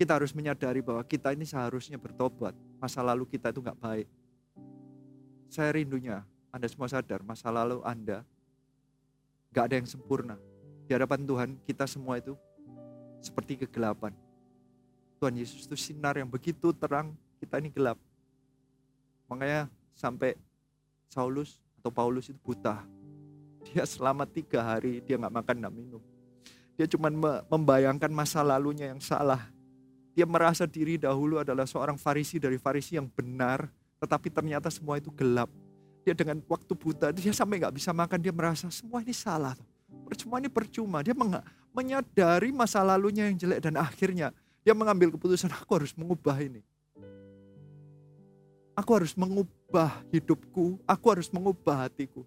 [0.00, 2.56] kita harus menyadari bahwa kita ini seharusnya bertobat.
[2.80, 4.08] Masa lalu kita itu nggak baik.
[5.52, 8.24] Saya rindunya, Anda semua sadar, masa lalu Anda
[9.52, 10.40] nggak ada yang sempurna.
[10.88, 12.32] Di hadapan Tuhan, kita semua itu
[13.20, 14.16] seperti kegelapan.
[15.20, 18.00] Tuhan Yesus itu sinar yang begitu terang, kita ini gelap.
[19.30, 20.34] Makanya sampai
[21.06, 22.82] Saulus atau Paulus itu buta.
[23.70, 26.02] Dia selama tiga hari dia nggak makan nggak minum.
[26.74, 27.12] Dia cuma
[27.46, 29.46] membayangkan masa lalunya yang salah.
[30.16, 33.70] Dia merasa diri dahulu adalah seorang farisi dari farisi yang benar,
[34.02, 35.48] tetapi ternyata semua itu gelap.
[36.02, 39.54] Dia dengan waktu buta, dia sampai nggak bisa makan, dia merasa semua ini salah.
[40.16, 41.04] Semua ini percuma.
[41.04, 41.14] Dia
[41.70, 46.64] menyadari masa lalunya yang jelek dan akhirnya dia mengambil keputusan, aku harus mengubah ini.
[48.80, 52.24] Aku harus mengubah hidupku, aku harus mengubah hatiku.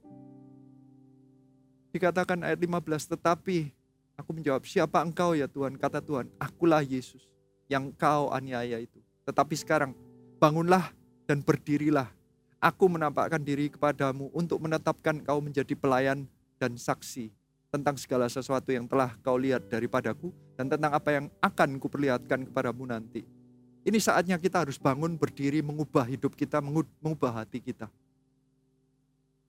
[1.90, 3.74] Dikatakan ayat 15, tetapi
[4.14, 5.74] aku menjawab, siapa engkau ya Tuhan?
[5.82, 7.26] Kata Tuhan, akulah Yesus
[7.66, 9.02] yang kau aniaya itu.
[9.26, 9.98] Tetapi sekarang,
[10.38, 10.94] bangunlah
[11.26, 12.14] dan berdirilah.
[12.62, 16.30] Aku menampakkan diri kepadamu untuk menetapkan kau menjadi pelayan
[16.62, 17.34] dan saksi
[17.74, 22.86] tentang segala sesuatu yang telah kau lihat daripadaku dan tentang apa yang akan kuperlihatkan kepadamu
[22.86, 23.26] nanti.
[23.84, 27.92] Ini saatnya kita harus bangun, berdiri, mengubah hidup kita, mengubah hati kita.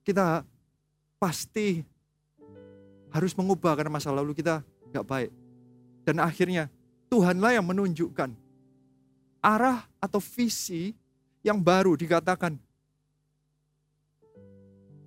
[0.03, 0.43] Kita
[1.15, 1.87] pasti
[3.15, 4.59] harus mengubah karena masa lalu kita
[4.91, 5.31] nggak baik.
[6.03, 6.67] Dan akhirnya
[7.07, 8.35] Tuhanlah yang menunjukkan
[9.39, 10.91] arah atau visi
[11.45, 12.57] yang baru dikatakan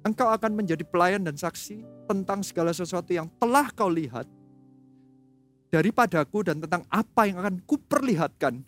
[0.06, 4.24] engkau akan menjadi pelayan dan saksi tentang segala sesuatu yang telah kau lihat
[5.68, 8.62] daripadaku dan tentang apa yang akan kuperlihatkan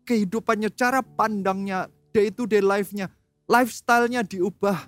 [0.05, 3.09] kehidupannya, cara pandangnya, day to day life-nya,
[3.49, 4.85] lifestyle-nya diubah,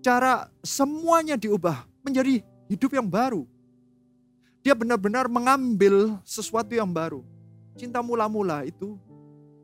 [0.00, 2.40] cara semuanya diubah menjadi
[2.72, 3.44] hidup yang baru.
[4.64, 7.20] Dia benar-benar mengambil sesuatu yang baru.
[7.76, 8.96] Cinta mula-mula itu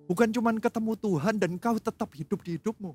[0.06, 2.92] bukan cuma ketemu Tuhan dan kau tetap hidup di hidupmu.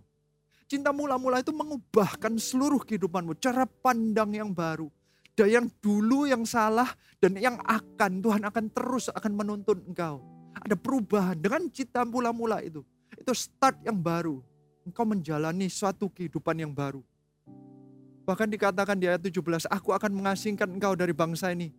[0.70, 4.94] Cinta mula-mula itu mengubahkan seluruh kehidupanmu, cara pandang yang baru
[5.40, 6.92] ada yang dulu yang salah
[7.24, 10.20] dan yang akan Tuhan akan terus akan menuntun engkau.
[10.52, 12.84] Ada perubahan dengan cita mula-mula itu.
[13.16, 14.44] Itu start yang baru.
[14.84, 17.00] Engkau menjalani suatu kehidupan yang baru.
[18.28, 21.72] Bahkan dikatakan di ayat 17, aku akan mengasingkan engkau dari bangsa ini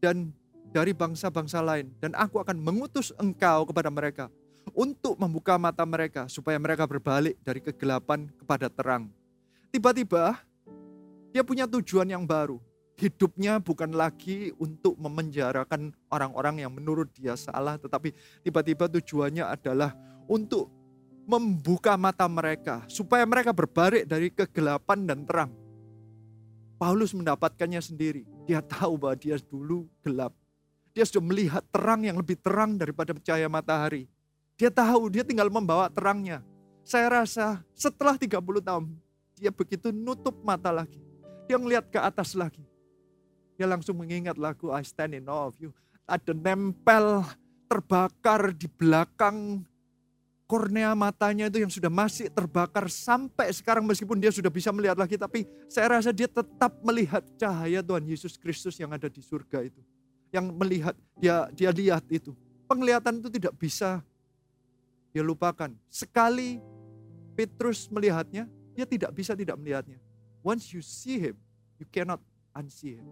[0.00, 0.32] dan
[0.72, 4.32] dari bangsa-bangsa lain dan aku akan mengutus engkau kepada mereka
[4.74, 9.12] untuk membuka mata mereka supaya mereka berbalik dari kegelapan kepada terang.
[9.68, 10.40] Tiba-tiba
[11.32, 12.58] dia punya tujuan yang baru
[12.98, 18.10] hidupnya bukan lagi untuk memenjarakan orang-orang yang menurut dia salah, tetapi
[18.42, 19.94] tiba-tiba tujuannya adalah
[20.26, 20.66] untuk
[21.24, 25.50] membuka mata mereka supaya mereka berbalik dari kegelapan dan terang.
[26.78, 28.26] Paulus mendapatkannya sendiri.
[28.46, 30.34] Dia tahu bahwa dia dulu gelap.
[30.94, 34.10] Dia sudah melihat terang yang lebih terang daripada cahaya matahari.
[34.58, 36.42] Dia tahu, dia tinggal membawa terangnya.
[36.82, 38.90] Saya rasa setelah 30 tahun,
[39.38, 40.98] dia begitu nutup mata lagi.
[41.46, 42.66] Dia melihat ke atas lagi.
[43.54, 45.70] Dia langsung mengingat lagu I Stand in Awe of You.
[46.10, 47.22] Ada nempel
[47.70, 49.62] terbakar di belakang
[50.48, 55.20] kornea matanya itu yang sudah masih terbakar sampai sekarang meskipun dia sudah bisa melihat lagi
[55.20, 59.78] tapi saya rasa dia tetap melihat cahaya Tuhan Yesus Kristus yang ada di surga itu.
[60.34, 62.32] Yang melihat dia dia lihat itu.
[62.64, 64.00] Penglihatan itu tidak bisa
[65.18, 65.74] dia lupakan.
[65.90, 66.62] Sekali
[67.34, 68.46] Petrus melihatnya,
[68.78, 69.98] dia tidak bisa tidak melihatnya.
[70.46, 71.34] Once you see him,
[71.82, 72.22] you cannot
[72.54, 73.08] unsee him.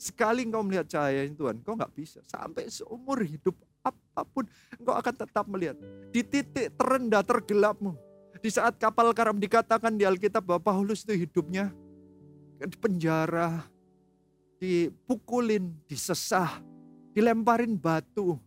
[0.00, 2.24] Sekali engkau melihat cahaya Tuhan, engkau nggak bisa.
[2.24, 3.52] Sampai seumur hidup
[3.84, 4.48] apa pun,
[4.80, 5.76] engkau akan tetap melihat.
[6.08, 7.92] Di titik terendah tergelapmu.
[8.40, 11.68] Di saat kapal karam dikatakan di Alkitab bahwa Paulus itu hidupnya
[12.56, 13.68] di penjara,
[14.56, 16.64] dipukulin, disesah,
[17.12, 18.40] dilemparin batu.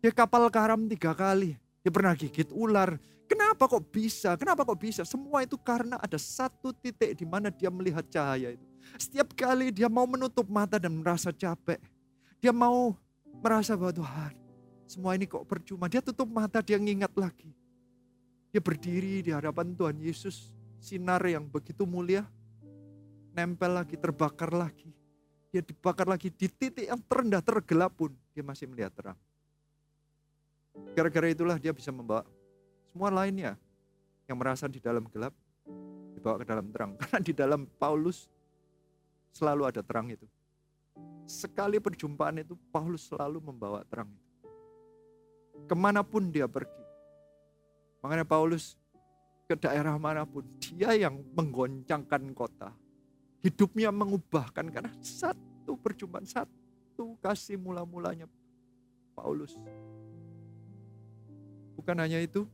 [0.00, 1.60] Dia kapal karam tiga kali.
[1.84, 2.96] Dia pernah gigit ular.
[3.28, 4.34] Kenapa kok bisa?
[4.34, 5.04] Kenapa kok bisa?
[5.04, 8.66] Semua itu karena ada satu titik di mana dia melihat cahaya itu.
[8.96, 11.78] Setiap kali dia mau menutup mata dan merasa capek.
[12.40, 12.96] Dia mau
[13.44, 14.32] merasa bahwa Tuhan,
[14.88, 15.86] semua ini kok percuma.
[15.86, 17.52] Dia tutup mata, dia ngingat lagi.
[18.50, 20.50] Dia berdiri di hadapan Tuhan Yesus.
[20.80, 22.24] Sinar yang begitu mulia.
[23.36, 24.90] Nempel lagi, terbakar lagi.
[25.52, 28.10] Dia dibakar lagi di titik yang terendah, tergelap pun.
[28.34, 29.18] Dia masih melihat terang.
[30.94, 32.26] Gara-gara itulah dia bisa membawa
[32.90, 33.54] semua lainnya
[34.26, 35.34] yang merasa di dalam gelap
[36.14, 36.90] dibawa ke dalam terang.
[37.00, 38.30] Karena di dalam Paulus
[39.30, 40.26] Selalu ada terang itu.
[41.30, 44.28] Sekali perjumpaan itu Paulus selalu membawa terang itu.
[45.70, 46.82] Ke mana pun dia pergi.
[48.02, 48.74] Makanya Paulus
[49.46, 52.70] ke daerah mana pun, dia yang menggoncangkan kota.
[53.42, 58.26] Hidupnya mengubahkan karena satu perjumpaan, satu kasih mula-mulanya
[59.14, 59.54] Paulus.
[61.90, 62.46] Bukan hanya itu,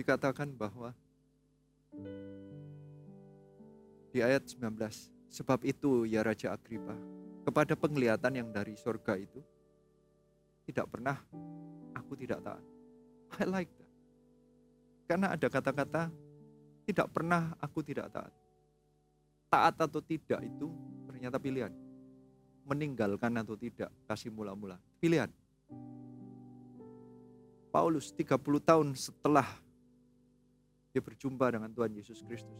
[0.00, 0.96] dikatakan bahwa
[4.08, 4.72] di ayat 19,
[5.28, 6.96] sebab itu ya Raja Agripa,
[7.44, 9.44] kepada penglihatan yang dari surga itu,
[10.64, 11.20] tidak pernah
[11.92, 12.64] aku tidak taat.
[13.36, 13.92] I like that.
[15.12, 16.08] Karena ada kata-kata,
[16.88, 18.32] tidak pernah aku tidak taat.
[19.52, 20.72] Taat atau tidak itu
[21.04, 21.85] ternyata pilihan.
[22.66, 24.82] Meninggalkan atau tidak, kasih mula-mula.
[24.98, 25.30] Pilihan.
[27.70, 29.46] Paulus 30 tahun setelah
[30.90, 32.56] dia berjumpa dengan Tuhan Yesus Kristus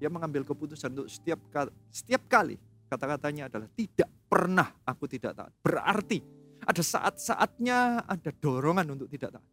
[0.00, 2.56] dia mengambil keputusan untuk setiap kali, setiap kali
[2.88, 5.52] kata-katanya adalah tidak pernah aku tidak taat.
[5.60, 6.24] Berarti
[6.64, 9.48] ada saat-saatnya ada dorongan untuk tidak taat.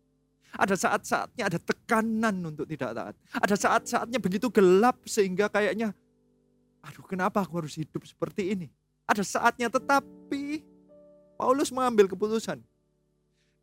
[0.58, 3.16] Ada saat-saatnya ada tekanan untuk tidak taat.
[3.36, 5.92] Ada saat-saatnya begitu gelap sehingga kayaknya
[6.80, 8.72] aduh kenapa aku harus hidup seperti ini.
[9.08, 10.62] Ada saatnya tetapi
[11.40, 12.60] Paulus mengambil keputusan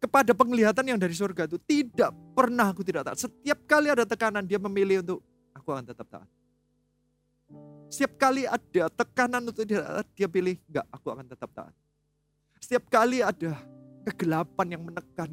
[0.00, 3.18] kepada penglihatan yang dari surga itu tidak pernah aku tidak taat.
[3.20, 5.20] Setiap kali ada tekanan dia memilih untuk
[5.52, 6.28] aku akan tetap taat.
[7.88, 9.80] Setiap kali ada tekanan untuk dia,
[10.18, 11.74] dia pilih, enggak, aku akan tetap taat.
[12.58, 13.54] Setiap kali ada
[14.08, 15.30] kegelapan yang menekan,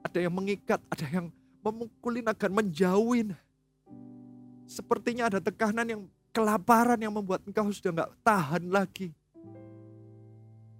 [0.00, 1.26] ada yang mengikat, ada yang
[1.64, 3.28] memukulin akan menjauhin.
[4.70, 9.10] Sepertinya ada tekanan yang kelaparan yang membuat engkau sudah enggak tahan lagi.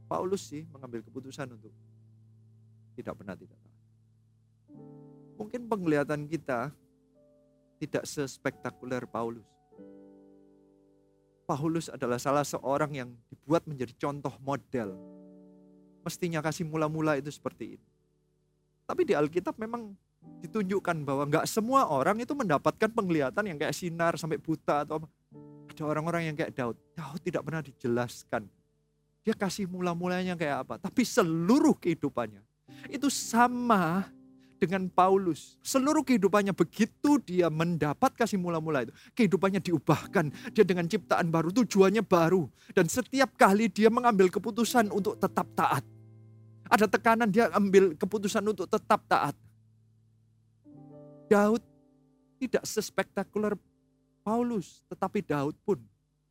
[0.06, 1.74] Paulus sih mengambil keputusan untuk
[2.94, 3.82] tidak pernah tidak tahan.
[5.36, 6.72] Mungkin penglihatan kita
[7.76, 9.44] tidak sespektakuler Paulus.
[11.46, 14.98] Paulus adalah salah seorang yang dibuat menjadi contoh model.
[16.02, 17.86] Mestinya kasih mula-mula itu seperti ini.
[18.86, 19.94] Tapi di Alkitab memang
[20.42, 25.06] ditunjukkan bahwa nggak semua orang itu mendapatkan penglihatan yang kayak sinar sampai buta atau
[25.70, 26.78] ada orang-orang yang kayak Daud.
[26.96, 28.48] Daud tidak pernah dijelaskan.
[29.26, 30.74] Dia kasih mula-mulanya kayak apa.
[30.78, 32.46] Tapi seluruh kehidupannya
[32.86, 34.06] itu sama
[34.56, 35.58] dengan Paulus.
[35.60, 38.92] Seluruh kehidupannya begitu dia mendapat kasih mula-mula itu.
[39.12, 40.32] Kehidupannya diubahkan.
[40.54, 42.48] Dia dengan ciptaan baru, tujuannya baru.
[42.72, 45.84] Dan setiap kali dia mengambil keputusan untuk tetap taat.
[46.66, 49.36] Ada tekanan dia ambil keputusan untuk tetap taat.
[51.26, 51.62] Daud
[52.38, 53.54] tidak sespektakuler
[54.24, 54.82] Paulus.
[54.88, 55.78] Tetapi Daud pun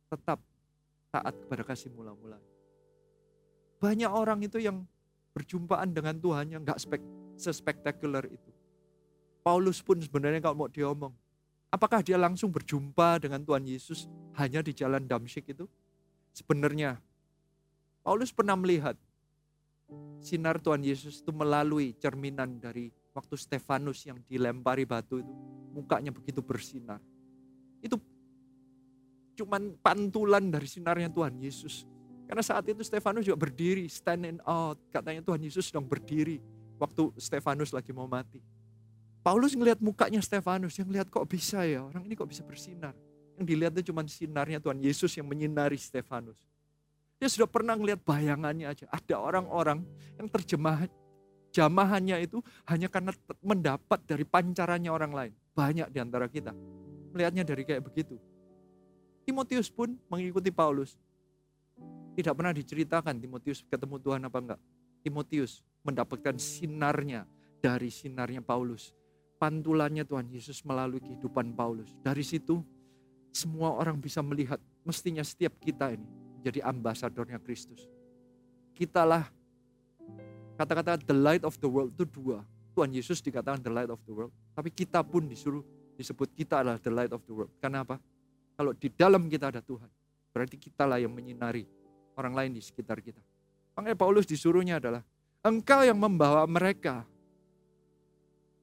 [0.08, 0.40] tetap
[1.12, 2.36] taat kepada kasih mula-mula.
[3.76, 4.84] Banyak orang itu yang
[5.36, 7.02] berjumpaan dengan Tuhan yang gak spek
[7.36, 8.50] sespektakuler itu.
[9.44, 11.12] Paulus pun sebenarnya kalau mau diomong,
[11.68, 14.08] apakah dia langsung berjumpa dengan Tuhan Yesus
[14.40, 15.68] hanya di jalan Damsyik itu?
[16.32, 16.96] Sebenarnya
[18.00, 18.96] Paulus pernah melihat
[20.24, 25.32] sinar Tuhan Yesus itu melalui cerminan dari waktu Stefanus yang dilempari batu itu.
[25.76, 26.98] Mukanya begitu bersinar.
[27.84, 28.00] Itu
[29.36, 31.84] cuman pantulan dari sinarnya Tuhan Yesus.
[32.26, 34.76] Karena saat itu Stefanus juga berdiri, standing out.
[34.90, 36.42] Katanya Tuhan Yesus sedang berdiri
[36.76, 38.42] waktu Stefanus lagi mau mati.
[39.22, 42.94] Paulus ngelihat mukanya Stefanus, yang lihat kok bisa ya, orang ini kok bisa bersinar.
[43.38, 46.38] Yang dilihat itu cuma sinarnya Tuhan Yesus yang menyinari Stefanus.
[47.16, 48.84] Dia sudah pernah ngelihat bayangannya aja.
[48.92, 49.82] Ada orang-orang
[50.20, 50.86] yang terjemah
[51.50, 55.32] jamahannya itu hanya karena mendapat dari pancarannya orang lain.
[55.56, 56.52] Banyak di antara kita
[57.16, 58.20] melihatnya dari kayak begitu.
[59.24, 61.00] Timotius pun mengikuti Paulus.
[62.16, 64.60] Tidak pernah diceritakan Timotius ketemu Tuhan apa enggak.
[65.04, 67.28] Timotius mendapatkan sinarnya
[67.60, 68.96] dari sinarnya Paulus.
[69.36, 71.92] Pantulannya Tuhan Yesus melalui kehidupan Paulus.
[72.00, 72.64] Dari situ
[73.36, 76.08] semua orang bisa melihat mestinya setiap kita ini
[76.40, 77.84] menjadi ambasadornya Kristus.
[78.72, 79.28] Kitalah
[80.56, 82.40] kata-kata the light of the world itu dua.
[82.72, 84.32] Tuhan Yesus dikatakan the light of the world.
[84.56, 85.60] Tapi kita pun disuruh
[86.00, 87.52] disebut kita adalah the light of the world.
[87.60, 88.00] Kenapa?
[88.56, 89.88] Kalau di dalam kita ada Tuhan,
[90.32, 91.68] berarti kitalah yang menyinari
[92.16, 93.20] orang lain di sekitar kita.
[93.76, 95.04] Makanya Paulus disuruhnya adalah,
[95.44, 97.04] engkau yang membawa mereka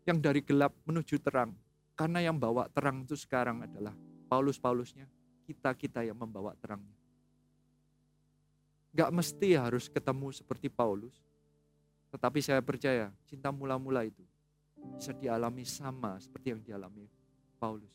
[0.04, 1.56] yang dari gelap menuju terang.
[1.94, 3.94] Karena yang bawa terang itu sekarang adalah
[4.28, 5.06] Paulus-Paulusnya,
[5.46, 6.98] kita-kita yang membawa terangnya.
[8.94, 11.14] Gak mesti harus ketemu seperti Paulus,
[12.10, 14.22] tetapi saya percaya cinta mula-mula itu
[14.98, 17.06] bisa dialami sama seperti yang dialami
[17.62, 17.90] Paulus.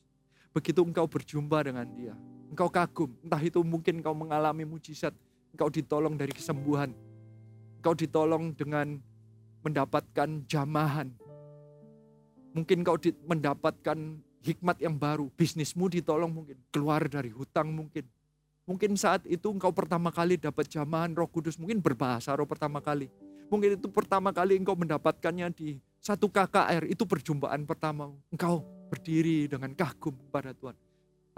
[0.55, 2.15] Begitu engkau berjumpa dengan dia,
[2.51, 5.15] engkau kagum, entah itu mungkin engkau mengalami mujizat,
[5.53, 6.91] engkau ditolong dari kesembuhan.
[7.79, 8.99] Engkau ditolong dengan
[9.63, 11.13] mendapatkan jamahan.
[12.57, 12.99] Mungkin engkau
[13.29, 13.99] mendapatkan
[14.43, 15.31] hikmat yang baru.
[15.35, 16.57] Bisnismu ditolong mungkin.
[16.73, 18.07] Keluar dari hutang mungkin.
[18.69, 21.57] Mungkin saat itu engkau pertama kali dapat jamahan roh kudus.
[21.57, 23.09] Mungkin berbahasa roh pertama kali.
[23.49, 26.85] Mungkin itu pertama kali engkau mendapatkannya di satu KKR.
[26.89, 28.13] Itu perjumpaan pertama.
[28.29, 30.77] Engkau berdiri dengan kagum pada Tuhan.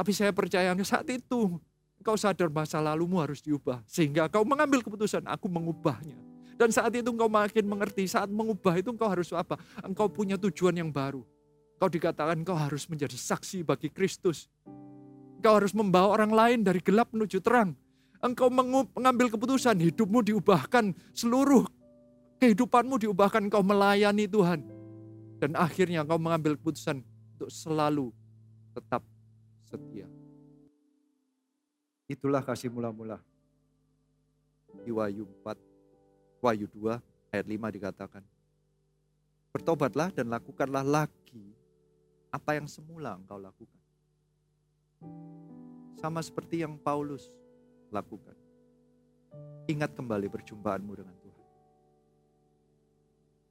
[0.00, 1.60] Tapi saya percaya saat itu
[2.00, 3.84] Engkau sadar masa lalumu harus diubah.
[3.84, 6.16] Sehingga kau mengambil keputusan, aku mengubahnya.
[6.56, 9.60] Dan saat itu engkau makin mengerti, saat mengubah itu engkau harus apa?
[9.84, 11.20] Engkau punya tujuan yang baru.
[11.76, 14.48] Engkau dikatakan engkau harus menjadi saksi bagi Kristus.
[15.40, 17.76] Engkau harus membawa orang lain dari gelap menuju terang.
[18.20, 21.64] Engkau mengambil keputusan, hidupmu diubahkan, seluruh
[22.40, 24.60] kehidupanmu diubahkan, engkau melayani Tuhan.
[25.40, 27.00] Dan akhirnya engkau mengambil keputusan
[27.36, 28.12] untuk selalu
[28.76, 29.00] tetap
[29.64, 30.19] setia.
[32.10, 33.22] Itulah kasih mula-mula.
[34.82, 36.98] Di Wahyu 4, Wahyu 2
[37.30, 38.24] ayat 5 dikatakan.
[39.54, 41.54] Bertobatlah dan lakukanlah lagi
[42.34, 43.82] apa yang semula engkau lakukan.
[46.02, 47.30] Sama seperti yang Paulus
[47.94, 48.34] lakukan.
[49.70, 51.46] Ingat kembali perjumpaanmu dengan Tuhan.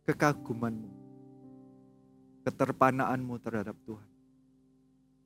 [0.04, 0.92] Kekagumanmu,
[2.44, 4.10] keterpanaanmu terhadap Tuhan.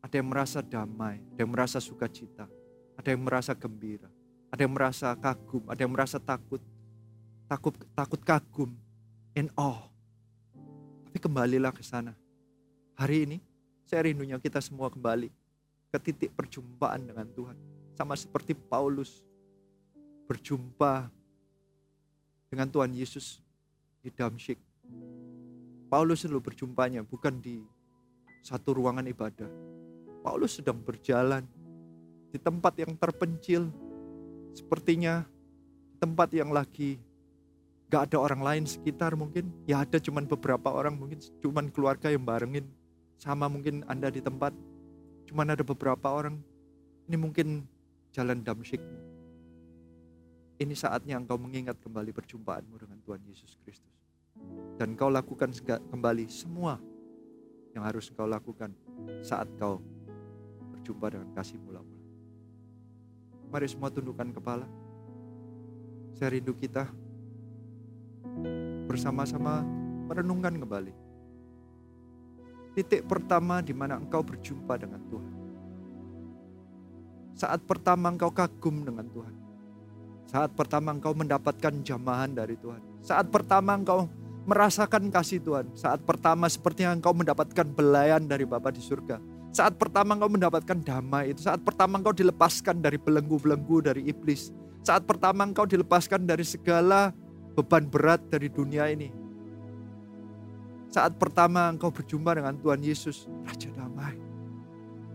[0.06, 2.46] Ada yang merasa damai, ada yang merasa sukacita,
[3.04, 4.08] ada yang merasa gembira,
[4.48, 6.64] ada yang merasa kagum, ada yang merasa takut,
[7.52, 8.72] takut takut kagum,
[9.36, 9.92] in awe.
[11.12, 12.16] Tapi kembalilah ke sana.
[12.96, 13.38] Hari ini
[13.84, 15.28] saya rindunya kita semua kembali
[15.92, 17.60] ke titik perjumpaan dengan Tuhan.
[17.92, 19.20] Sama seperti Paulus
[20.24, 21.12] berjumpa
[22.48, 23.44] dengan Tuhan Yesus
[24.00, 24.64] di Damsyik.
[25.92, 27.60] Paulus selalu berjumpanya bukan di
[28.48, 29.52] satu ruangan ibadah.
[30.24, 31.44] Paulus sedang berjalan
[32.34, 33.70] di tempat yang terpencil,
[34.58, 35.22] sepertinya
[36.02, 36.98] tempat yang lagi
[37.94, 42.26] gak ada orang lain sekitar mungkin, ya ada cuman beberapa orang mungkin cuman keluarga yang
[42.26, 42.66] barengin,
[43.22, 44.50] sama mungkin Anda di tempat,
[45.30, 46.42] cuman ada beberapa orang,
[47.06, 47.70] ini mungkin
[48.10, 48.82] jalan damsyik.
[50.58, 53.94] Ini saatnya engkau mengingat kembali perjumpaanmu dengan Tuhan Yesus Kristus.
[54.82, 55.54] Dan kau lakukan
[55.94, 56.82] kembali semua
[57.78, 58.74] yang harus kau lakukan
[59.22, 59.78] saat kau
[60.74, 61.86] berjumpa dengan kasih mula
[63.54, 64.66] Mari semua tundukkan kepala.
[66.18, 66.90] Saya rindu kita
[68.90, 69.62] bersama-sama
[70.10, 70.90] merenungkan kembali.
[72.74, 75.34] Titik pertama di mana engkau berjumpa dengan Tuhan.
[77.38, 79.36] Saat pertama engkau kagum dengan Tuhan.
[80.26, 82.82] Saat pertama engkau mendapatkan jamahan dari Tuhan.
[83.06, 84.10] Saat pertama engkau
[84.50, 85.70] merasakan kasih Tuhan.
[85.78, 90.82] Saat pertama seperti yang engkau mendapatkan belayan dari Bapa di surga saat pertama engkau mendapatkan
[90.82, 94.50] damai itu, saat pertama engkau dilepaskan dari belenggu-belenggu dari iblis.
[94.82, 97.14] Saat pertama engkau dilepaskan dari segala
[97.54, 99.14] beban berat dari dunia ini.
[100.90, 104.18] Saat pertama engkau berjumpa dengan Tuhan Yesus, Raja Damai,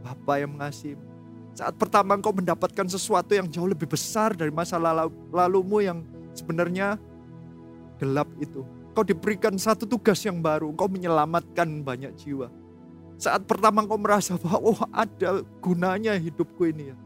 [0.07, 0.95] Bapa yang mengasihi.
[1.59, 6.95] Saat pertama engkau mendapatkan sesuatu yang jauh lebih besar dari masa lalu, lalumu yang sebenarnya
[7.99, 8.63] gelap itu.
[8.95, 12.47] Kau diberikan satu tugas yang baru, engkau menyelamatkan banyak jiwa.
[13.19, 16.97] Saat pertama kau merasa bahwa oh ada gunanya hidupku ini ya.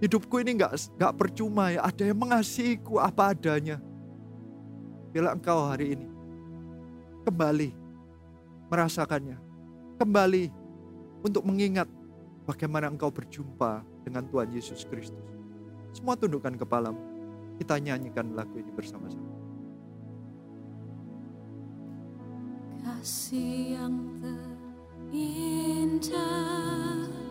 [0.00, 1.84] Hidupku ini nggak nggak percuma ya.
[1.84, 3.76] Ada yang mengasihiku apa adanya.
[5.12, 6.08] Bila engkau hari ini
[7.28, 7.70] kembali
[8.72, 9.36] merasakannya.
[10.00, 10.48] Kembali
[11.20, 11.86] untuk mengingat
[12.48, 15.28] bagaimana engkau berjumpa dengan Tuhan Yesus Kristus.
[15.92, 16.98] Semua tundukkan kepalamu.
[17.60, 19.28] Kita nyanyikan lagu ini bersama-sama.
[22.82, 23.94] Kasih yang
[25.12, 27.21] terindah Hati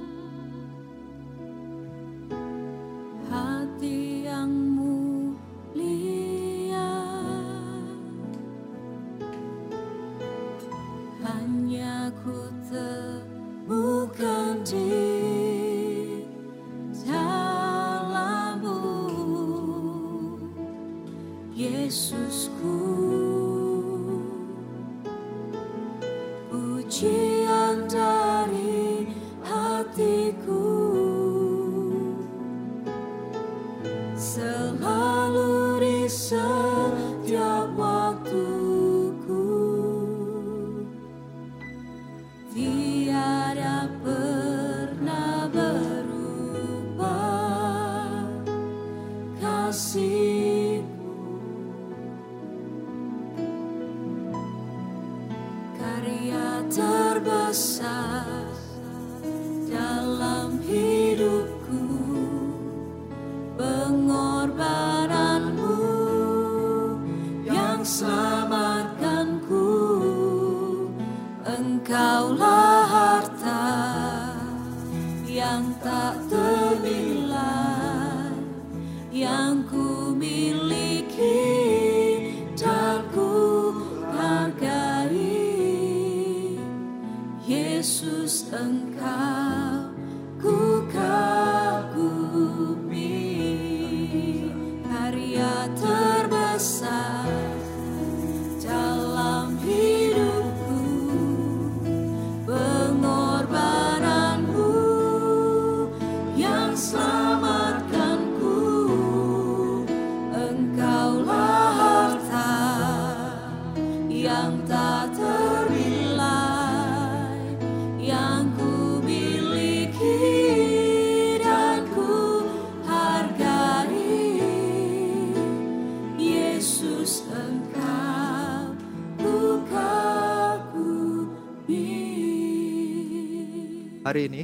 [134.11, 134.43] Hari ini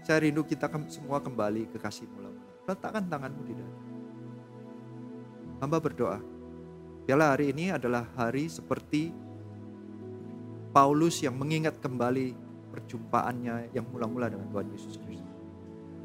[0.00, 2.32] saya rindu kita semua kembali ke kasih mula
[2.64, 3.76] Letakkan tanganmu di dalam.
[5.60, 6.16] Hamba berdoa.
[7.04, 9.12] Biarlah hari ini adalah hari seperti
[10.72, 12.32] Paulus yang mengingat kembali
[12.72, 15.36] perjumpaannya yang mula-mula dengan Tuhan Yesus Kristus.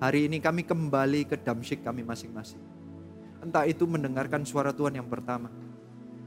[0.04, 2.60] Hari ini kami kembali ke damsyik kami masing-masing.
[3.40, 5.48] Entah itu mendengarkan suara Tuhan yang pertama.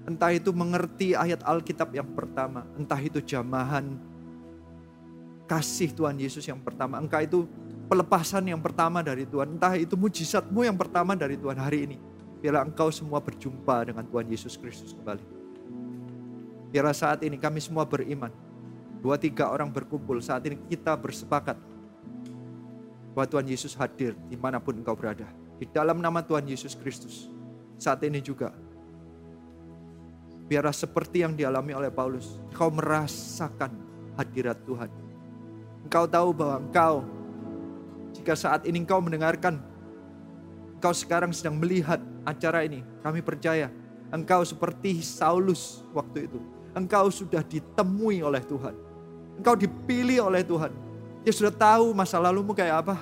[0.09, 2.65] Entah itu mengerti ayat Alkitab yang pertama.
[2.81, 4.08] Entah itu jamahan
[5.49, 7.01] kasih Tuhan Yesus yang pertama.
[7.01, 7.39] Engkau itu
[7.89, 9.57] pelepasan yang pertama dari Tuhan.
[9.57, 11.97] Entah itu mujizatmu yang pertama dari Tuhan hari ini.
[12.39, 15.25] Biarlah engkau semua berjumpa dengan Tuhan Yesus Kristus kembali.
[16.69, 18.31] Biarlah saat ini kami semua beriman.
[19.01, 20.21] Dua tiga orang berkumpul.
[20.21, 21.57] Saat ini kita bersepakat.
[23.17, 25.27] Bahwa Tuhan Yesus hadir di mana pun engkau berada.
[25.59, 27.27] Di dalam nama Tuhan Yesus Kristus.
[27.81, 28.53] Saat ini juga.
[30.47, 32.39] Biarlah seperti yang dialami oleh Paulus.
[32.53, 33.75] Engkau merasakan
[34.15, 35.08] hadirat Tuhan.
[35.89, 36.95] Engkau tahu bahwa engkau
[38.13, 39.57] jika saat ini engkau mendengarkan
[40.77, 41.97] engkau sekarang sedang melihat
[42.29, 43.73] acara ini, kami percaya
[44.13, 46.45] engkau seperti Saulus waktu itu.
[46.77, 48.77] Engkau sudah ditemui oleh Tuhan.
[49.41, 50.77] Engkau dipilih oleh Tuhan.
[51.25, 53.01] Dia sudah tahu masa lalumu kayak apa.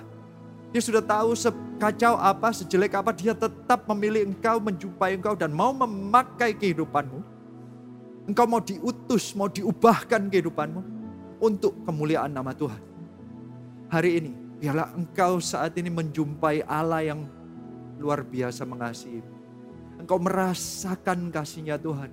[0.70, 3.10] Dia sudah tahu sekacau apa, sejelek apa.
[3.10, 7.18] Dia tetap memilih engkau, menjumpai engkau dan mau memakai kehidupanmu.
[8.30, 10.95] Engkau mau diutus, mau diubahkan kehidupanmu
[11.40, 12.82] untuk kemuliaan nama Tuhan.
[13.86, 17.28] Hari ini, biarlah engkau saat ini menjumpai Allah yang
[18.00, 19.22] luar biasa mengasihi.
[19.96, 22.12] Engkau merasakan kasihnya Tuhan.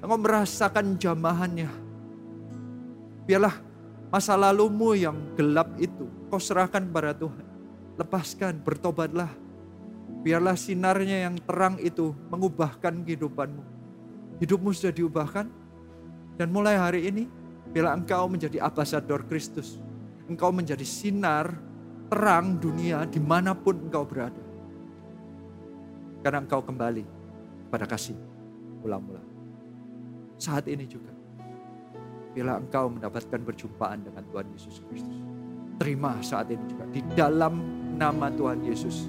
[0.00, 1.68] Engkau merasakan jamahannya.
[3.28, 3.60] Biarlah
[4.08, 7.44] masa lalumu yang gelap itu kau serahkan kepada Tuhan.
[8.00, 9.28] Lepaskan, bertobatlah.
[10.24, 13.62] Biarlah sinarnya yang terang itu mengubahkan kehidupanmu.
[14.40, 15.46] Hidupmu sudah diubahkan.
[16.38, 17.26] Dan mulai hari ini,
[17.72, 19.80] biarlah engkau menjadi ambasador Kristus.
[20.28, 21.56] Engkau menjadi sinar
[22.08, 24.40] terang dunia di mana pun engkau berada.
[26.24, 27.04] Karena engkau kembali
[27.68, 28.16] pada kasih
[28.80, 29.20] mula-mula.
[30.40, 31.12] Saat ini juga.
[32.32, 35.18] Bila engkau mendapatkan perjumpaan dengan Tuhan Yesus Kristus.
[35.80, 36.84] Terima saat ini juga.
[36.92, 37.58] Di dalam
[37.98, 39.08] nama Tuhan Yesus.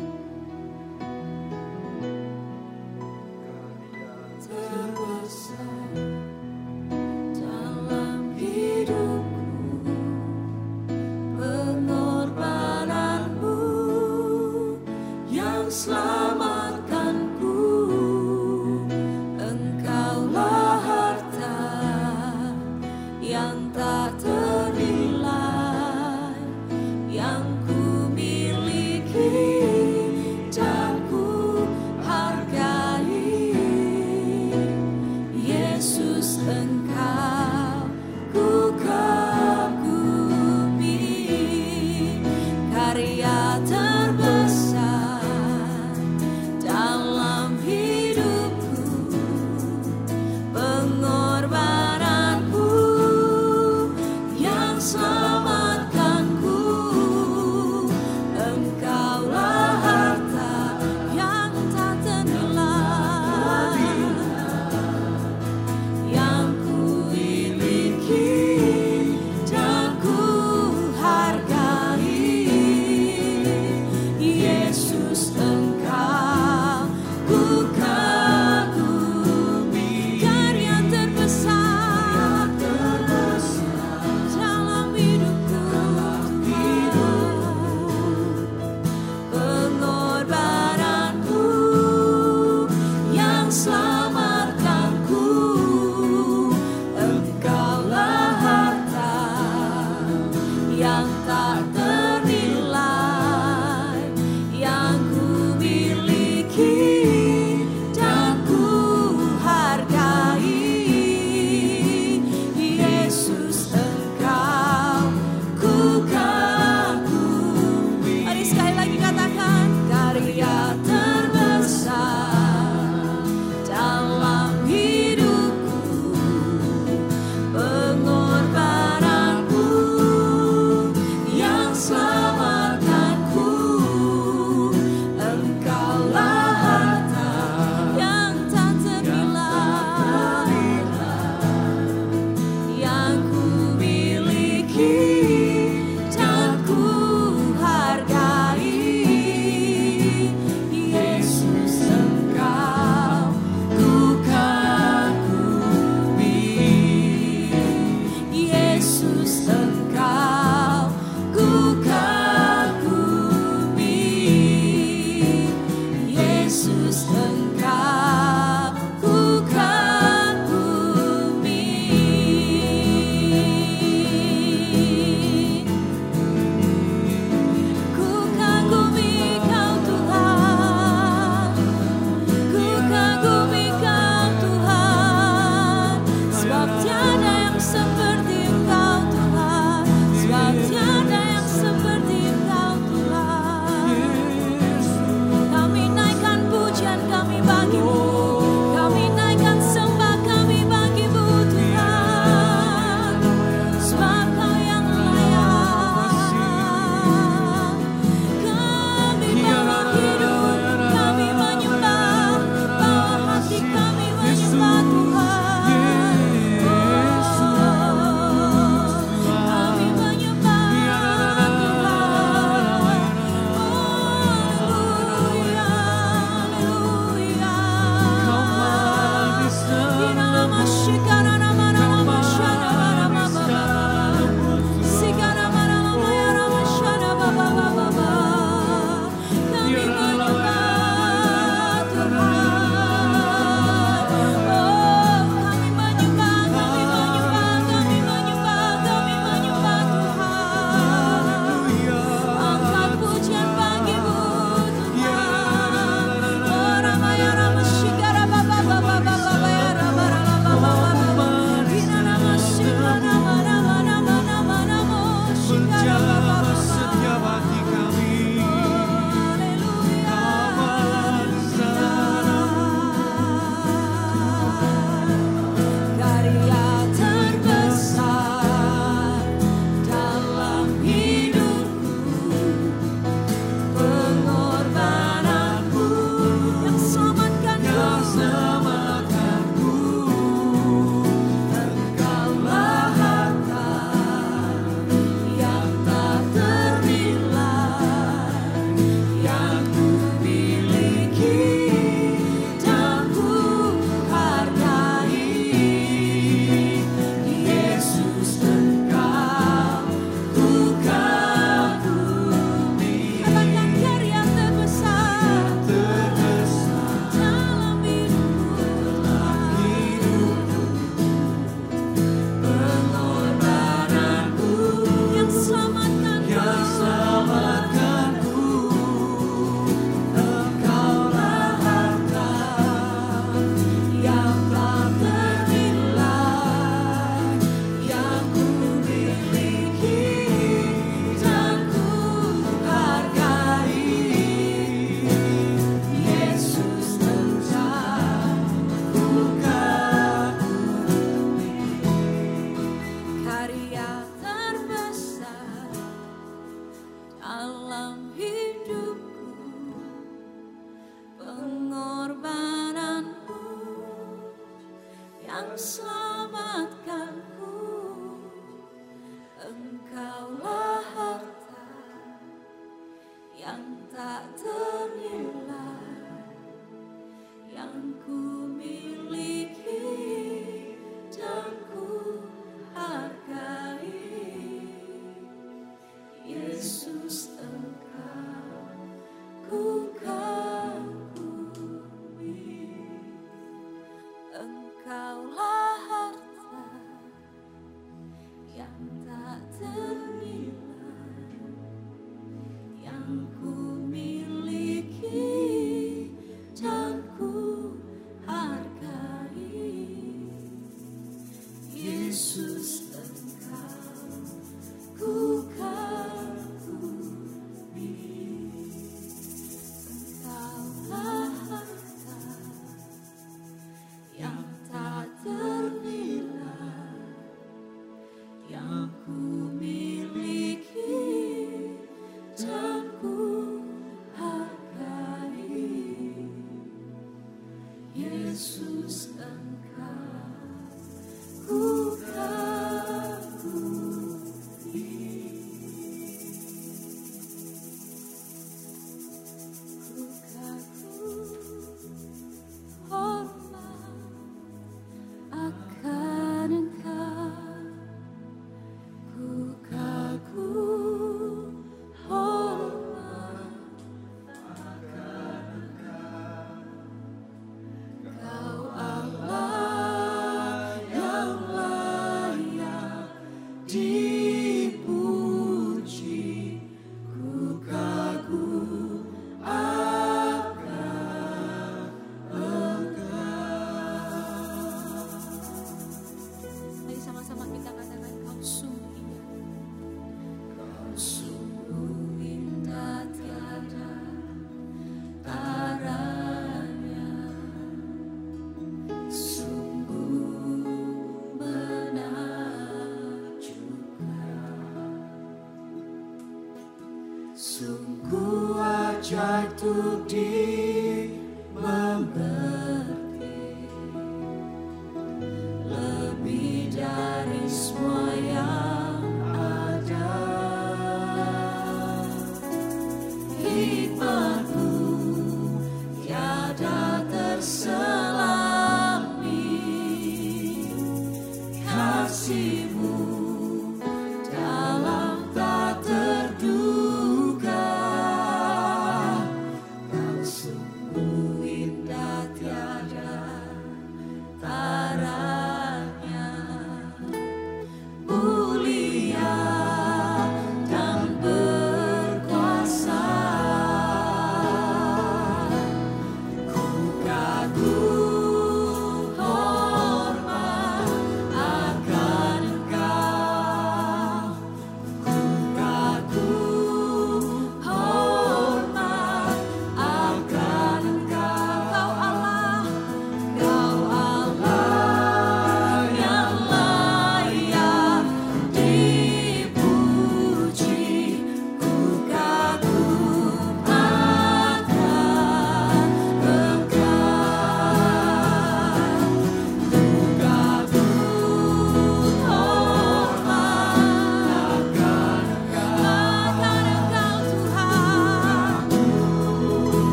[509.21, 510.68] I took deep.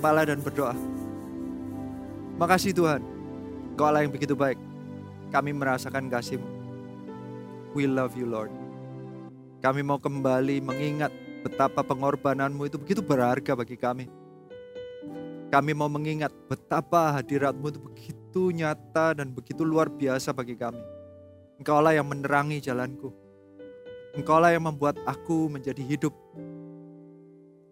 [0.00, 0.72] Kepala dan berdoa.
[2.40, 3.04] Makasih Tuhan,
[3.76, 4.56] Kau Allah yang begitu baik.
[5.28, 6.48] Kami merasakan kasih-Mu.
[7.76, 8.48] We love you Lord.
[9.60, 11.12] Kami mau kembali mengingat
[11.44, 14.08] betapa pengorbananmu itu begitu berharga bagi kami.
[15.52, 20.80] Kami mau mengingat betapa hadiratmu itu begitu nyata dan begitu luar biasa bagi kami.
[21.60, 23.12] Engkaulah yang menerangi jalanku.
[24.16, 26.16] Engkaulah yang membuat aku menjadi hidup.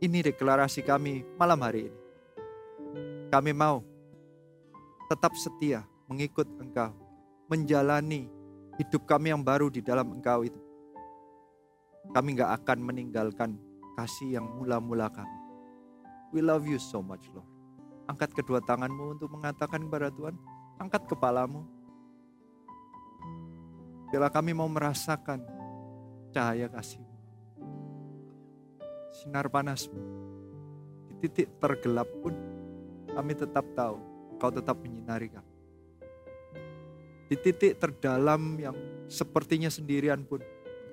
[0.05, 2.08] Ini deklarasi kami malam hari ini.
[3.29, 3.85] Kami mau
[5.13, 6.97] tetap setia mengikut Engkau,
[7.53, 8.29] menjalani
[8.81, 10.61] hidup kami yang baru di dalam Engkau itu.
[12.17, 13.61] Kami gak akan meninggalkan
[14.01, 15.39] kasih yang mula-mula kami.
[16.33, 17.49] We love you so much, Lord.
[18.09, 20.37] Angkat kedua tanganmu untuk mengatakan kepada Tuhan,
[20.81, 21.69] angkat kepalamu.
[24.09, 25.45] Bila kami mau merasakan
[26.33, 27.05] cahaya kasih
[29.19, 29.99] sinar panasmu.
[31.11, 32.33] Di titik tergelap pun
[33.19, 33.99] kami tetap tahu
[34.39, 35.55] kau tetap menyinari kami.
[37.27, 38.79] Di titik terdalam yang
[39.11, 40.39] sepertinya sendirian pun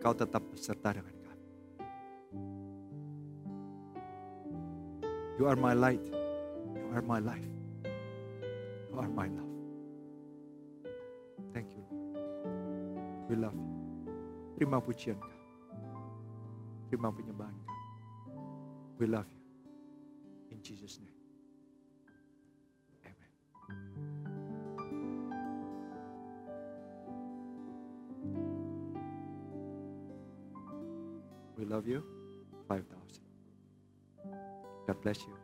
[0.02, 1.45] kau tetap beserta dengan kami.
[5.38, 6.02] You are my light.
[6.73, 7.53] You are my life.
[8.89, 9.53] You are my love.
[11.53, 12.02] Thank you Lord.
[13.30, 13.69] We love you.
[14.57, 15.30] Terima pujian kau.
[16.89, 17.77] Terima penyembahan kau.
[18.97, 19.45] We love you.
[20.49, 21.15] In Jesus' name.
[31.56, 32.03] We love you.
[32.68, 32.84] 5,000.
[34.88, 35.36] God bless you.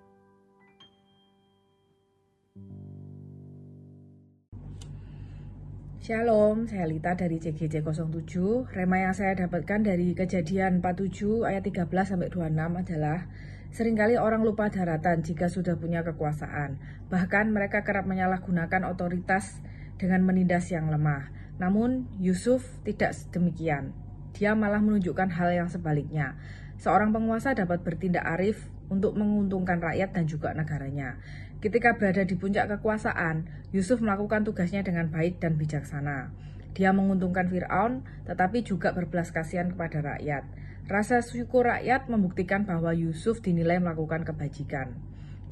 [6.03, 8.75] Shalom, saya Lita dari CGC 07.
[8.75, 13.31] Rema yang saya dapatkan dari kejadian 47 ayat 13 sampai 26 adalah
[13.71, 16.75] sering kali orang lupa daratan jika sudah punya kekuasaan.
[17.07, 19.63] Bahkan mereka kerap menyalahgunakan otoritas
[19.95, 21.31] dengan menindas yang lemah.
[21.55, 24.00] Namun Yusuf tidak demikian.
[24.35, 26.39] Dia malah menunjukkan hal yang sebaliknya.
[26.81, 31.21] Seorang penguasa dapat bertindak arif untuk menguntungkan rakyat dan juga negaranya.
[31.61, 36.33] Ketika berada di puncak kekuasaan, Yusuf melakukan tugasnya dengan baik dan bijaksana.
[36.73, 40.43] Dia menguntungkan Firaun, tetapi juga berbelas kasihan kepada rakyat.
[40.89, 44.97] Rasa syukur rakyat membuktikan bahwa Yusuf dinilai melakukan kebajikan.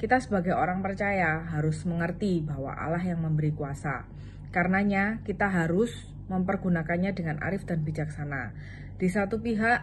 [0.02, 4.08] Kita sebagai orang percaya harus mengerti bahwa Allah yang memberi kuasa.
[4.50, 8.54] Karenanya, kita harus mempergunakannya dengan arif dan bijaksana.
[8.96, 9.82] Di satu pihak,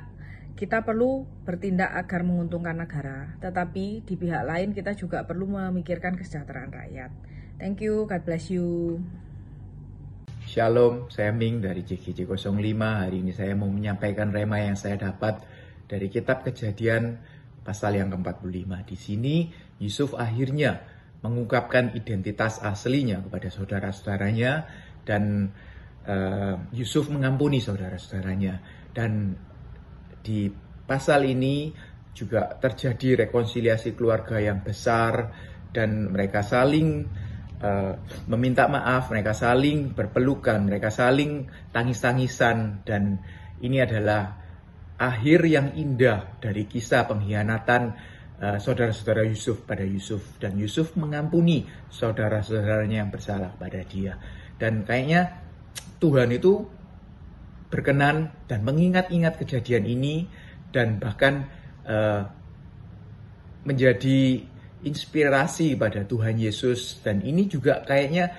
[0.58, 6.72] kita perlu bertindak agar menguntungkan negara, tetapi di pihak lain kita juga perlu memikirkan kesejahteraan
[6.74, 7.12] rakyat.
[7.60, 8.98] Thank you, God bless you.
[10.48, 12.56] Shalom, saya Ming dari JGJ 05.
[12.80, 15.44] Hari ini saya mau menyampaikan rema yang saya dapat
[15.92, 17.20] dari kitab kejadian
[17.68, 18.72] pasal yang ke-45.
[18.88, 19.36] Di sini
[19.84, 20.88] Yusuf akhirnya
[21.20, 24.72] mengungkapkan identitas aslinya kepada saudara-saudaranya
[25.04, 25.52] dan
[26.08, 28.64] uh, Yusuf mengampuni saudara-saudaranya.
[28.96, 29.36] Dan
[30.24, 30.50] di
[30.88, 31.70] pasal ini
[32.18, 35.30] juga terjadi rekonsiliasi keluarga yang besar
[35.70, 37.06] dan mereka saling
[37.62, 37.94] uh,
[38.26, 42.82] meminta maaf, mereka saling berpelukan, mereka saling tangis-tangisan.
[42.82, 43.22] Dan
[43.62, 44.34] ini adalah
[44.98, 47.94] akhir yang indah dari kisah pengkhianatan
[48.42, 50.42] uh, saudara-saudara Yusuf pada Yusuf.
[50.42, 54.18] Dan Yusuf mengampuni saudara-saudaranya yang bersalah pada dia.
[54.58, 55.47] Dan kayaknya
[55.98, 56.66] Tuhan itu
[57.68, 60.28] berkenan dan mengingat-ingat kejadian ini
[60.72, 61.48] dan bahkan
[61.84, 62.24] uh,
[63.68, 64.40] menjadi
[64.88, 68.32] inspirasi pada Tuhan Yesus dan ini juga kayaknya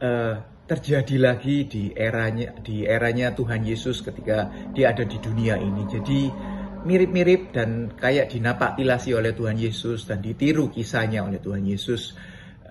[0.00, 0.34] uh,
[0.64, 5.84] terjadi lagi di eranya di eranya Tuhan Yesus ketika dia ada di dunia ini.
[5.90, 6.20] Jadi
[6.88, 12.16] mirip-mirip dan kayak dinapaktilasi oleh Tuhan Yesus dan ditiru kisahnya oleh Tuhan Yesus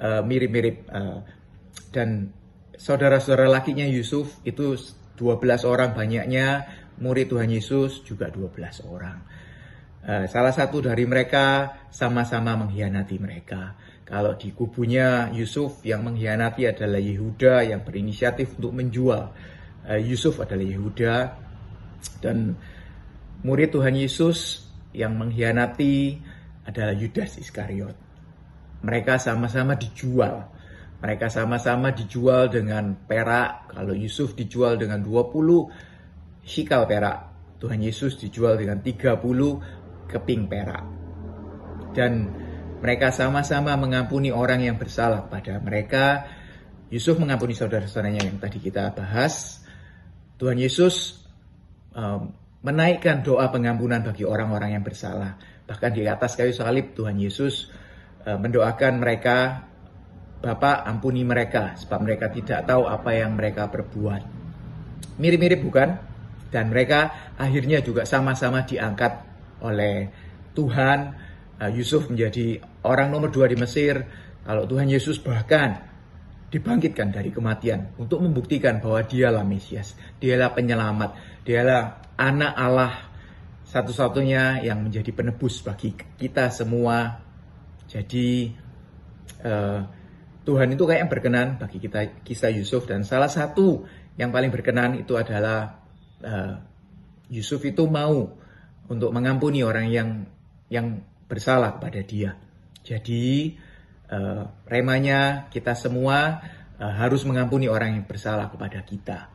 [0.02, 1.20] uh, mirip-mirip uh,
[1.94, 2.32] dan
[2.82, 4.74] saudara-saudara lakinya Yusuf itu
[5.22, 6.66] 12 orang banyaknya
[6.98, 9.22] murid Tuhan Yesus juga 12 orang.
[10.02, 13.78] Uh, salah satu dari mereka sama-sama mengkhianati mereka.
[14.02, 19.30] Kalau di kubunya Yusuf yang mengkhianati adalah Yehuda yang berinisiatif untuk menjual.
[19.86, 21.16] Uh, Yusuf adalah Yehuda
[22.18, 22.58] dan
[23.46, 24.66] murid Tuhan Yesus
[24.98, 26.18] yang mengkhianati
[26.66, 27.94] adalah Yudas Iskariot.
[28.82, 30.50] Mereka sama-sama dijual.
[31.02, 33.74] Mereka sama-sama dijual dengan perak.
[33.74, 37.20] Kalau Yusuf dijual dengan 20 hikal perak.
[37.62, 39.18] Tuhan Yesus dijual dengan 30
[40.10, 40.86] keping perak.
[41.94, 42.30] Dan
[42.82, 46.26] mereka sama-sama mengampuni orang yang bersalah pada mereka.
[46.90, 49.62] Yusuf mengampuni saudara-saudaranya yang tadi kita bahas.
[50.42, 51.22] Tuhan Yesus
[51.94, 52.34] um,
[52.66, 55.38] menaikkan doa pengampunan bagi orang-orang yang bersalah.
[55.70, 57.70] Bahkan di atas kayu salib Tuhan Yesus
[58.26, 59.70] uh, mendoakan mereka,
[60.42, 64.22] Bapak ampuni mereka sebab mereka tidak tahu apa yang mereka perbuat.
[65.22, 66.02] Mirip-mirip bukan?
[66.50, 69.22] Dan mereka akhirnya juga sama-sama diangkat
[69.62, 70.10] oleh
[70.58, 71.00] Tuhan.
[71.62, 74.02] Uh, Yusuf menjadi orang nomor dua di Mesir.
[74.42, 75.78] Kalau Tuhan Yesus bahkan
[76.50, 81.16] dibangkitkan dari kematian untuk membuktikan bahwa dialah Mesias, dialah penyelamat,
[81.46, 82.94] dialah anak Allah
[83.70, 87.24] satu-satunya yang menjadi penebus bagi kita semua.
[87.88, 88.52] Jadi
[89.46, 90.01] uh,
[90.42, 93.86] Tuhan itu kayak yang berkenan bagi kita kisah Yusuf dan salah satu
[94.18, 95.86] yang paling berkenan itu adalah
[96.26, 96.58] uh,
[97.30, 98.34] Yusuf itu mau
[98.90, 100.10] untuk mengampuni orang yang
[100.68, 102.36] yang bersalah pada dia.
[102.82, 103.54] Jadi
[104.10, 106.42] uh, remanya kita semua
[106.82, 109.30] uh, harus mengampuni orang yang bersalah kepada kita.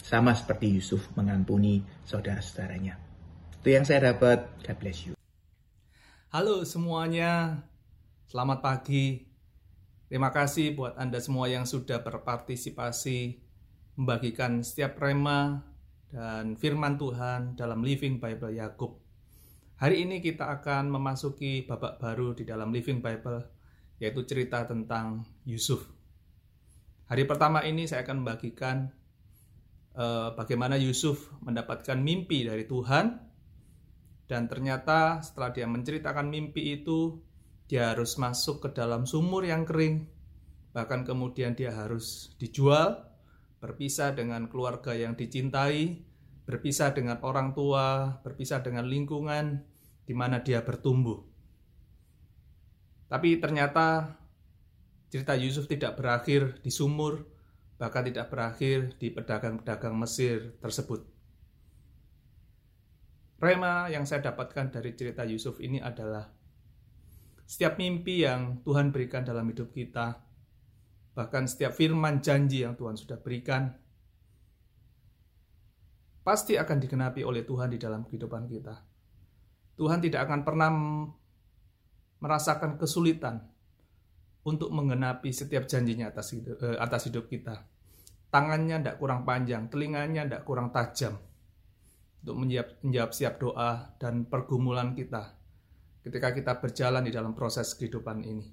[0.00, 2.96] Sama seperti Yusuf mengampuni saudara-saudaranya.
[3.60, 4.48] Itu yang saya dapat.
[4.64, 5.14] God bless you.
[6.32, 7.60] Halo semuanya.
[8.32, 9.27] Selamat pagi.
[10.08, 13.44] Terima kasih buat Anda semua yang sudah berpartisipasi
[14.00, 15.60] membagikan setiap rema
[16.08, 19.04] dan firman Tuhan dalam Living Bible Yakub.
[19.76, 23.52] Hari ini kita akan memasuki babak baru di dalam Living Bible,
[24.00, 25.84] yaitu cerita tentang Yusuf.
[27.12, 28.88] Hari pertama ini saya akan membagikan
[29.92, 33.12] uh, bagaimana Yusuf mendapatkan mimpi dari Tuhan,
[34.24, 37.20] dan ternyata setelah dia menceritakan mimpi itu,
[37.68, 40.08] dia harus masuk ke dalam sumur yang kering,
[40.72, 43.04] bahkan kemudian dia harus dijual
[43.60, 46.00] berpisah dengan keluarga yang dicintai,
[46.48, 49.60] berpisah dengan orang tua, berpisah dengan lingkungan
[50.08, 51.20] di mana dia bertumbuh.
[53.12, 54.16] Tapi ternyata
[55.12, 57.28] cerita Yusuf tidak berakhir di sumur,
[57.76, 61.04] bahkan tidak berakhir di pedagang-pedagang Mesir tersebut.
[63.38, 66.37] Rema yang saya dapatkan dari cerita Yusuf ini adalah
[67.48, 70.28] setiap mimpi yang Tuhan berikan dalam hidup kita
[71.18, 73.74] bahkan setiap firman janji yang Tuhan sudah berikan,
[76.22, 78.78] pasti akan digenapi oleh Tuhan di dalam kehidupan kita.
[79.74, 80.70] Tuhan tidak akan pernah
[82.22, 83.42] merasakan kesulitan
[84.46, 87.66] untuk mengenapi setiap janjinya atas hidup, eh, atas hidup kita.
[88.30, 91.18] Tangannya tidak kurang panjang, telinganya tidak kurang tajam
[92.22, 95.37] untuk menjawab, menjawab siap doa dan pergumulan kita
[96.08, 98.48] ketika kita berjalan di dalam proses kehidupan ini.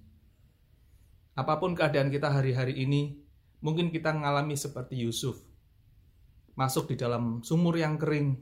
[1.39, 3.15] Apa pun keadaan kita hari-hari ini,
[3.63, 5.39] mungkin kita mengalami seperti Yusuf.
[6.59, 8.35] Masuk di dalam sumur yang kering.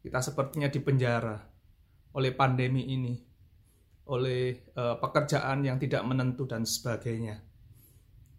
[0.00, 1.36] Kita sepertinya di penjara
[2.16, 3.14] oleh pandemi ini,
[4.08, 7.40] oleh uh, pekerjaan yang tidak menentu dan sebagainya.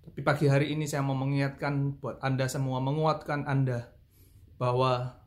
[0.03, 3.95] Tapi pagi hari ini saya mau mengingatkan buat Anda semua, menguatkan Anda
[4.59, 5.23] bahwa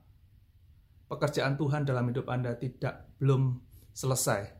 [1.10, 3.65] pekerjaan Tuhan dalam hidup Anda tidak belum
[3.96, 4.52] selesai.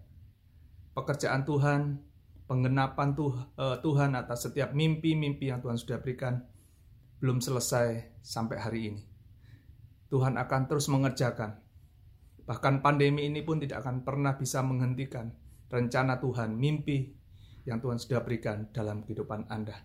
[0.97, 2.01] Pekerjaan Tuhan
[2.49, 6.41] penggenapan eh, Tuhan atas setiap mimpi-mimpi yang Tuhan sudah berikan
[7.21, 9.03] belum selesai sampai hari ini.
[10.09, 11.61] Tuhan akan terus mengerjakan.
[12.47, 15.35] Bahkan pandemi ini pun tidak akan pernah bisa menghentikan
[15.67, 17.11] rencana Tuhan, mimpi
[17.67, 19.83] yang Tuhan sudah berikan dalam kehidupan Anda.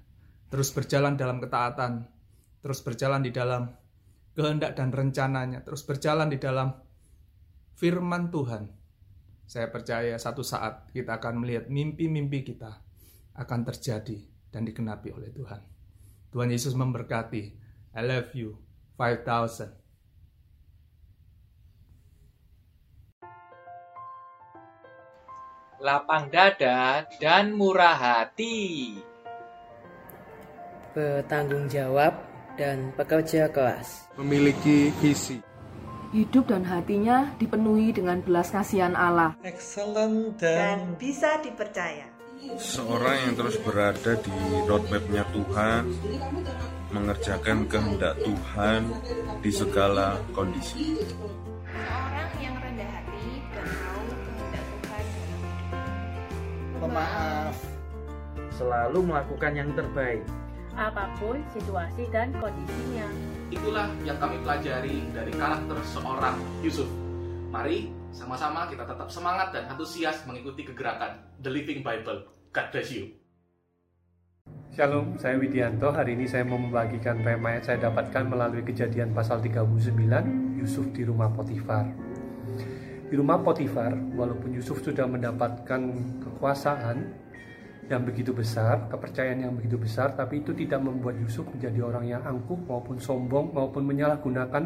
[0.53, 2.05] Terus berjalan dalam ketaatan,
[2.61, 3.73] terus berjalan di dalam
[4.37, 6.69] kehendak dan rencananya, terus berjalan di dalam
[7.73, 8.80] firman Tuhan
[9.51, 12.79] saya percaya satu saat kita akan melihat mimpi-mimpi kita
[13.35, 15.59] akan terjadi dan dikenapi oleh Tuhan.
[16.31, 17.43] Tuhan Yesus memberkati.
[17.91, 18.55] I love you.
[18.95, 19.81] 5000.
[25.81, 29.01] lapang dada, dan murah hati.
[30.93, 32.13] Bertanggung jawab
[32.53, 34.05] dan pekerja keras.
[34.13, 35.50] Memiliki visi.
[36.11, 39.31] Hidup dan hatinya dipenuhi dengan belas kasihan Allah.
[39.47, 42.03] Excellent dan, dan bisa dipercaya.
[42.59, 44.35] Seorang yang terus berada di
[44.67, 45.87] roadmapnya Tuhan,
[46.91, 48.91] mengerjakan kehendak Tuhan
[49.39, 50.99] di segala kondisi.
[50.99, 55.03] Seorang yang rendah hati dan tahu kehendak Tuhan.
[56.83, 57.55] Pemaaf.
[58.59, 60.27] Selalu melakukan yang terbaik.
[60.75, 63.07] Apa pun situasi dan kondisinya.
[63.51, 66.87] Itulah yang kami pelajari dari karakter seorang Yusuf.
[67.51, 72.23] Mari sama-sama kita tetap semangat dan antusias mengikuti kegerakan The Living Bible.
[72.55, 73.11] God bless you.
[74.71, 75.91] Shalom, saya Widianto.
[75.91, 79.75] Hari ini saya mau membagikan tema yang saya dapatkan melalui kejadian pasal 39,
[80.55, 81.91] Yusuf di rumah Potifar.
[83.11, 85.81] Di rumah Potifar, walaupun Yusuf sudah mendapatkan
[86.23, 87.11] kekuasaan
[87.89, 92.21] yang begitu besar, kepercayaan yang begitu besar, tapi itu tidak membuat Yusuf menjadi orang yang
[92.21, 94.63] angkuh maupun sombong maupun menyalahgunakan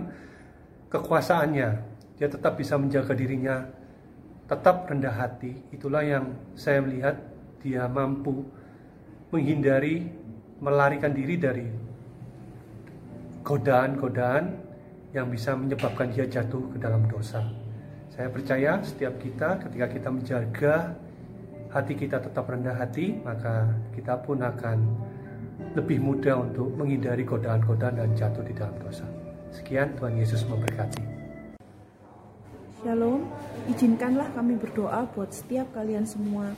[0.92, 1.70] kekuasaannya.
[2.16, 3.66] Dia tetap bisa menjaga dirinya,
[4.48, 5.56] tetap rendah hati.
[5.72, 7.16] Itulah yang saya melihat
[7.64, 8.46] dia mampu
[9.34, 10.06] menghindari
[10.62, 11.68] melarikan diri dari
[13.44, 14.44] godaan-godaan
[15.12, 17.44] yang bisa menyebabkan dia jatuh ke dalam dosa.
[18.12, 20.76] Saya percaya setiap kita ketika kita menjaga
[21.76, 24.80] hati kita tetap rendah hati, maka kita pun akan
[25.76, 29.04] lebih mudah untuk menghindari godaan-godaan dan jatuh di dalam dosa.
[29.52, 31.04] Sekian Tuhan Yesus memberkati.
[32.80, 33.28] Shalom,
[33.68, 36.56] izinkanlah kami berdoa buat setiap kalian semua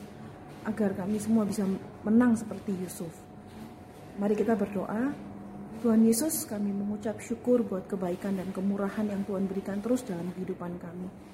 [0.69, 1.65] agar kami semua bisa
[2.05, 3.09] menang seperti Yusuf.
[4.21, 5.25] Mari kita berdoa.
[5.77, 10.73] Tuhan Yesus, kami mengucap syukur buat kebaikan dan kemurahan yang Tuhan berikan terus dalam kehidupan
[10.81, 11.26] kami.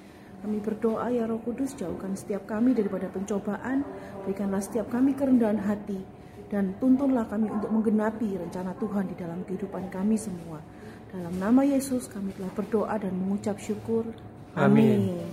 [0.44, 3.80] Kami berdoa ya Roh Kudus, jauhkan setiap kami daripada pencobaan,
[4.28, 6.04] berikanlah setiap kami kerendahan hati,
[6.52, 10.60] dan tuntunlah kami untuk menggenapi rencana Tuhan di dalam kehidupan kami semua.
[11.08, 14.04] Dalam nama Yesus kami telah berdoa dan mengucap syukur.
[14.52, 15.16] Amin.
[15.16, 15.28] Amin.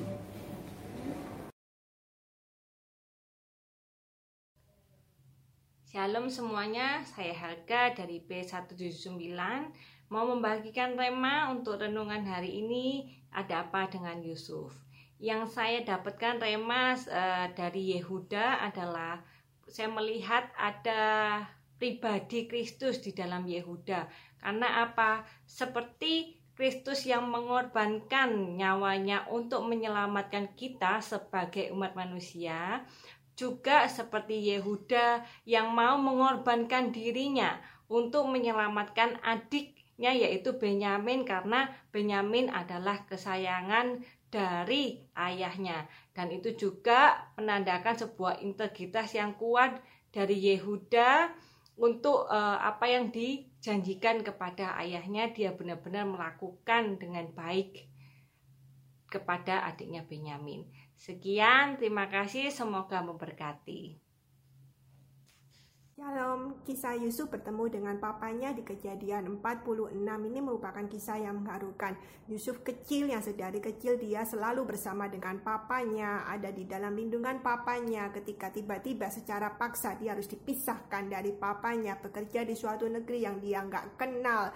[5.92, 9.20] Shalom semuanya, saya Helga dari B179
[10.08, 14.72] mau membagikan tema untuk renungan hari ini ada apa dengan Yusuf.
[15.22, 19.22] Yang saya dapatkan tema uh, dari Yehuda adalah
[19.70, 21.02] saya melihat ada
[21.78, 24.10] pribadi Kristus di dalam Yehuda.
[24.42, 25.22] Karena apa?
[25.46, 32.82] Seperti Kristus yang mengorbankan nyawanya untuk menyelamatkan kita sebagai umat manusia,
[33.38, 37.58] juga seperti Yehuda yang mau mengorbankan dirinya
[37.90, 45.86] untuk menyelamatkan adiknya yaitu Benyamin karena Benyamin adalah kesayangan dari ayahnya
[46.16, 51.36] dan itu juga menandakan sebuah integritas yang kuat dari Yehuda
[51.80, 57.92] untuk uh, apa yang dijanjikan kepada ayahnya dia benar-benar melakukan dengan baik
[59.12, 60.64] kepada adiknya Benyamin.
[60.96, 64.11] Sekian, terima kasih, semoga memberkati.
[66.02, 71.94] Shalom, kisah Yusuf bertemu dengan papanya di kejadian 46 ini merupakan kisah yang mengharukan.
[72.26, 78.10] Yusuf kecil yang sedari kecil dia selalu bersama dengan papanya, ada di dalam lindungan papanya
[78.10, 83.62] ketika tiba-tiba secara paksa dia harus dipisahkan dari papanya, bekerja di suatu negeri yang dia
[83.62, 84.50] nggak kenal.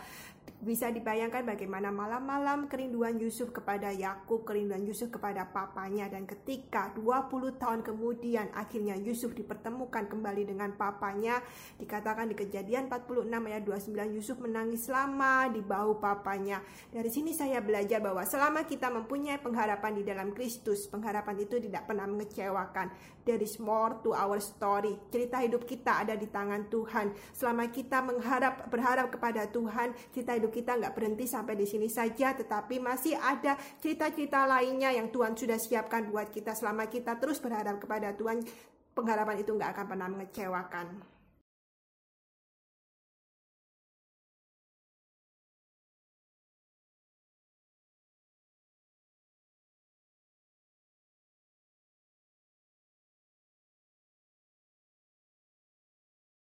[0.65, 7.61] Bisa dibayangkan bagaimana malam-malam kerinduan Yusuf kepada Yakub, kerinduan Yusuf kepada papanya dan ketika 20
[7.61, 11.38] tahun kemudian akhirnya Yusuf dipertemukan kembali dengan papanya,
[11.77, 16.65] dikatakan di Kejadian 46 ayat 29 Yusuf menangis lama di bahu papanya.
[16.89, 21.85] Dari sini saya belajar bahwa selama kita mempunyai pengharapan di dalam Kristus, pengharapan itu tidak
[21.85, 22.89] pernah mengecewakan.
[23.26, 25.02] There is more to our story.
[25.10, 27.18] Cerita hidup kita ada di tangan Tuhan.
[27.34, 32.38] Selama kita mengharap berharap kepada Tuhan, cerita hidup kita nggak berhenti sampai di sini saja,
[32.38, 36.53] tetapi masih ada cerita-cerita lainnya yang Tuhan sudah siapkan buat kita.
[36.53, 38.45] Selama kita terus berharap kepada Tuhan,
[38.93, 41.14] pengharapan itu nggak akan pernah mengecewakan.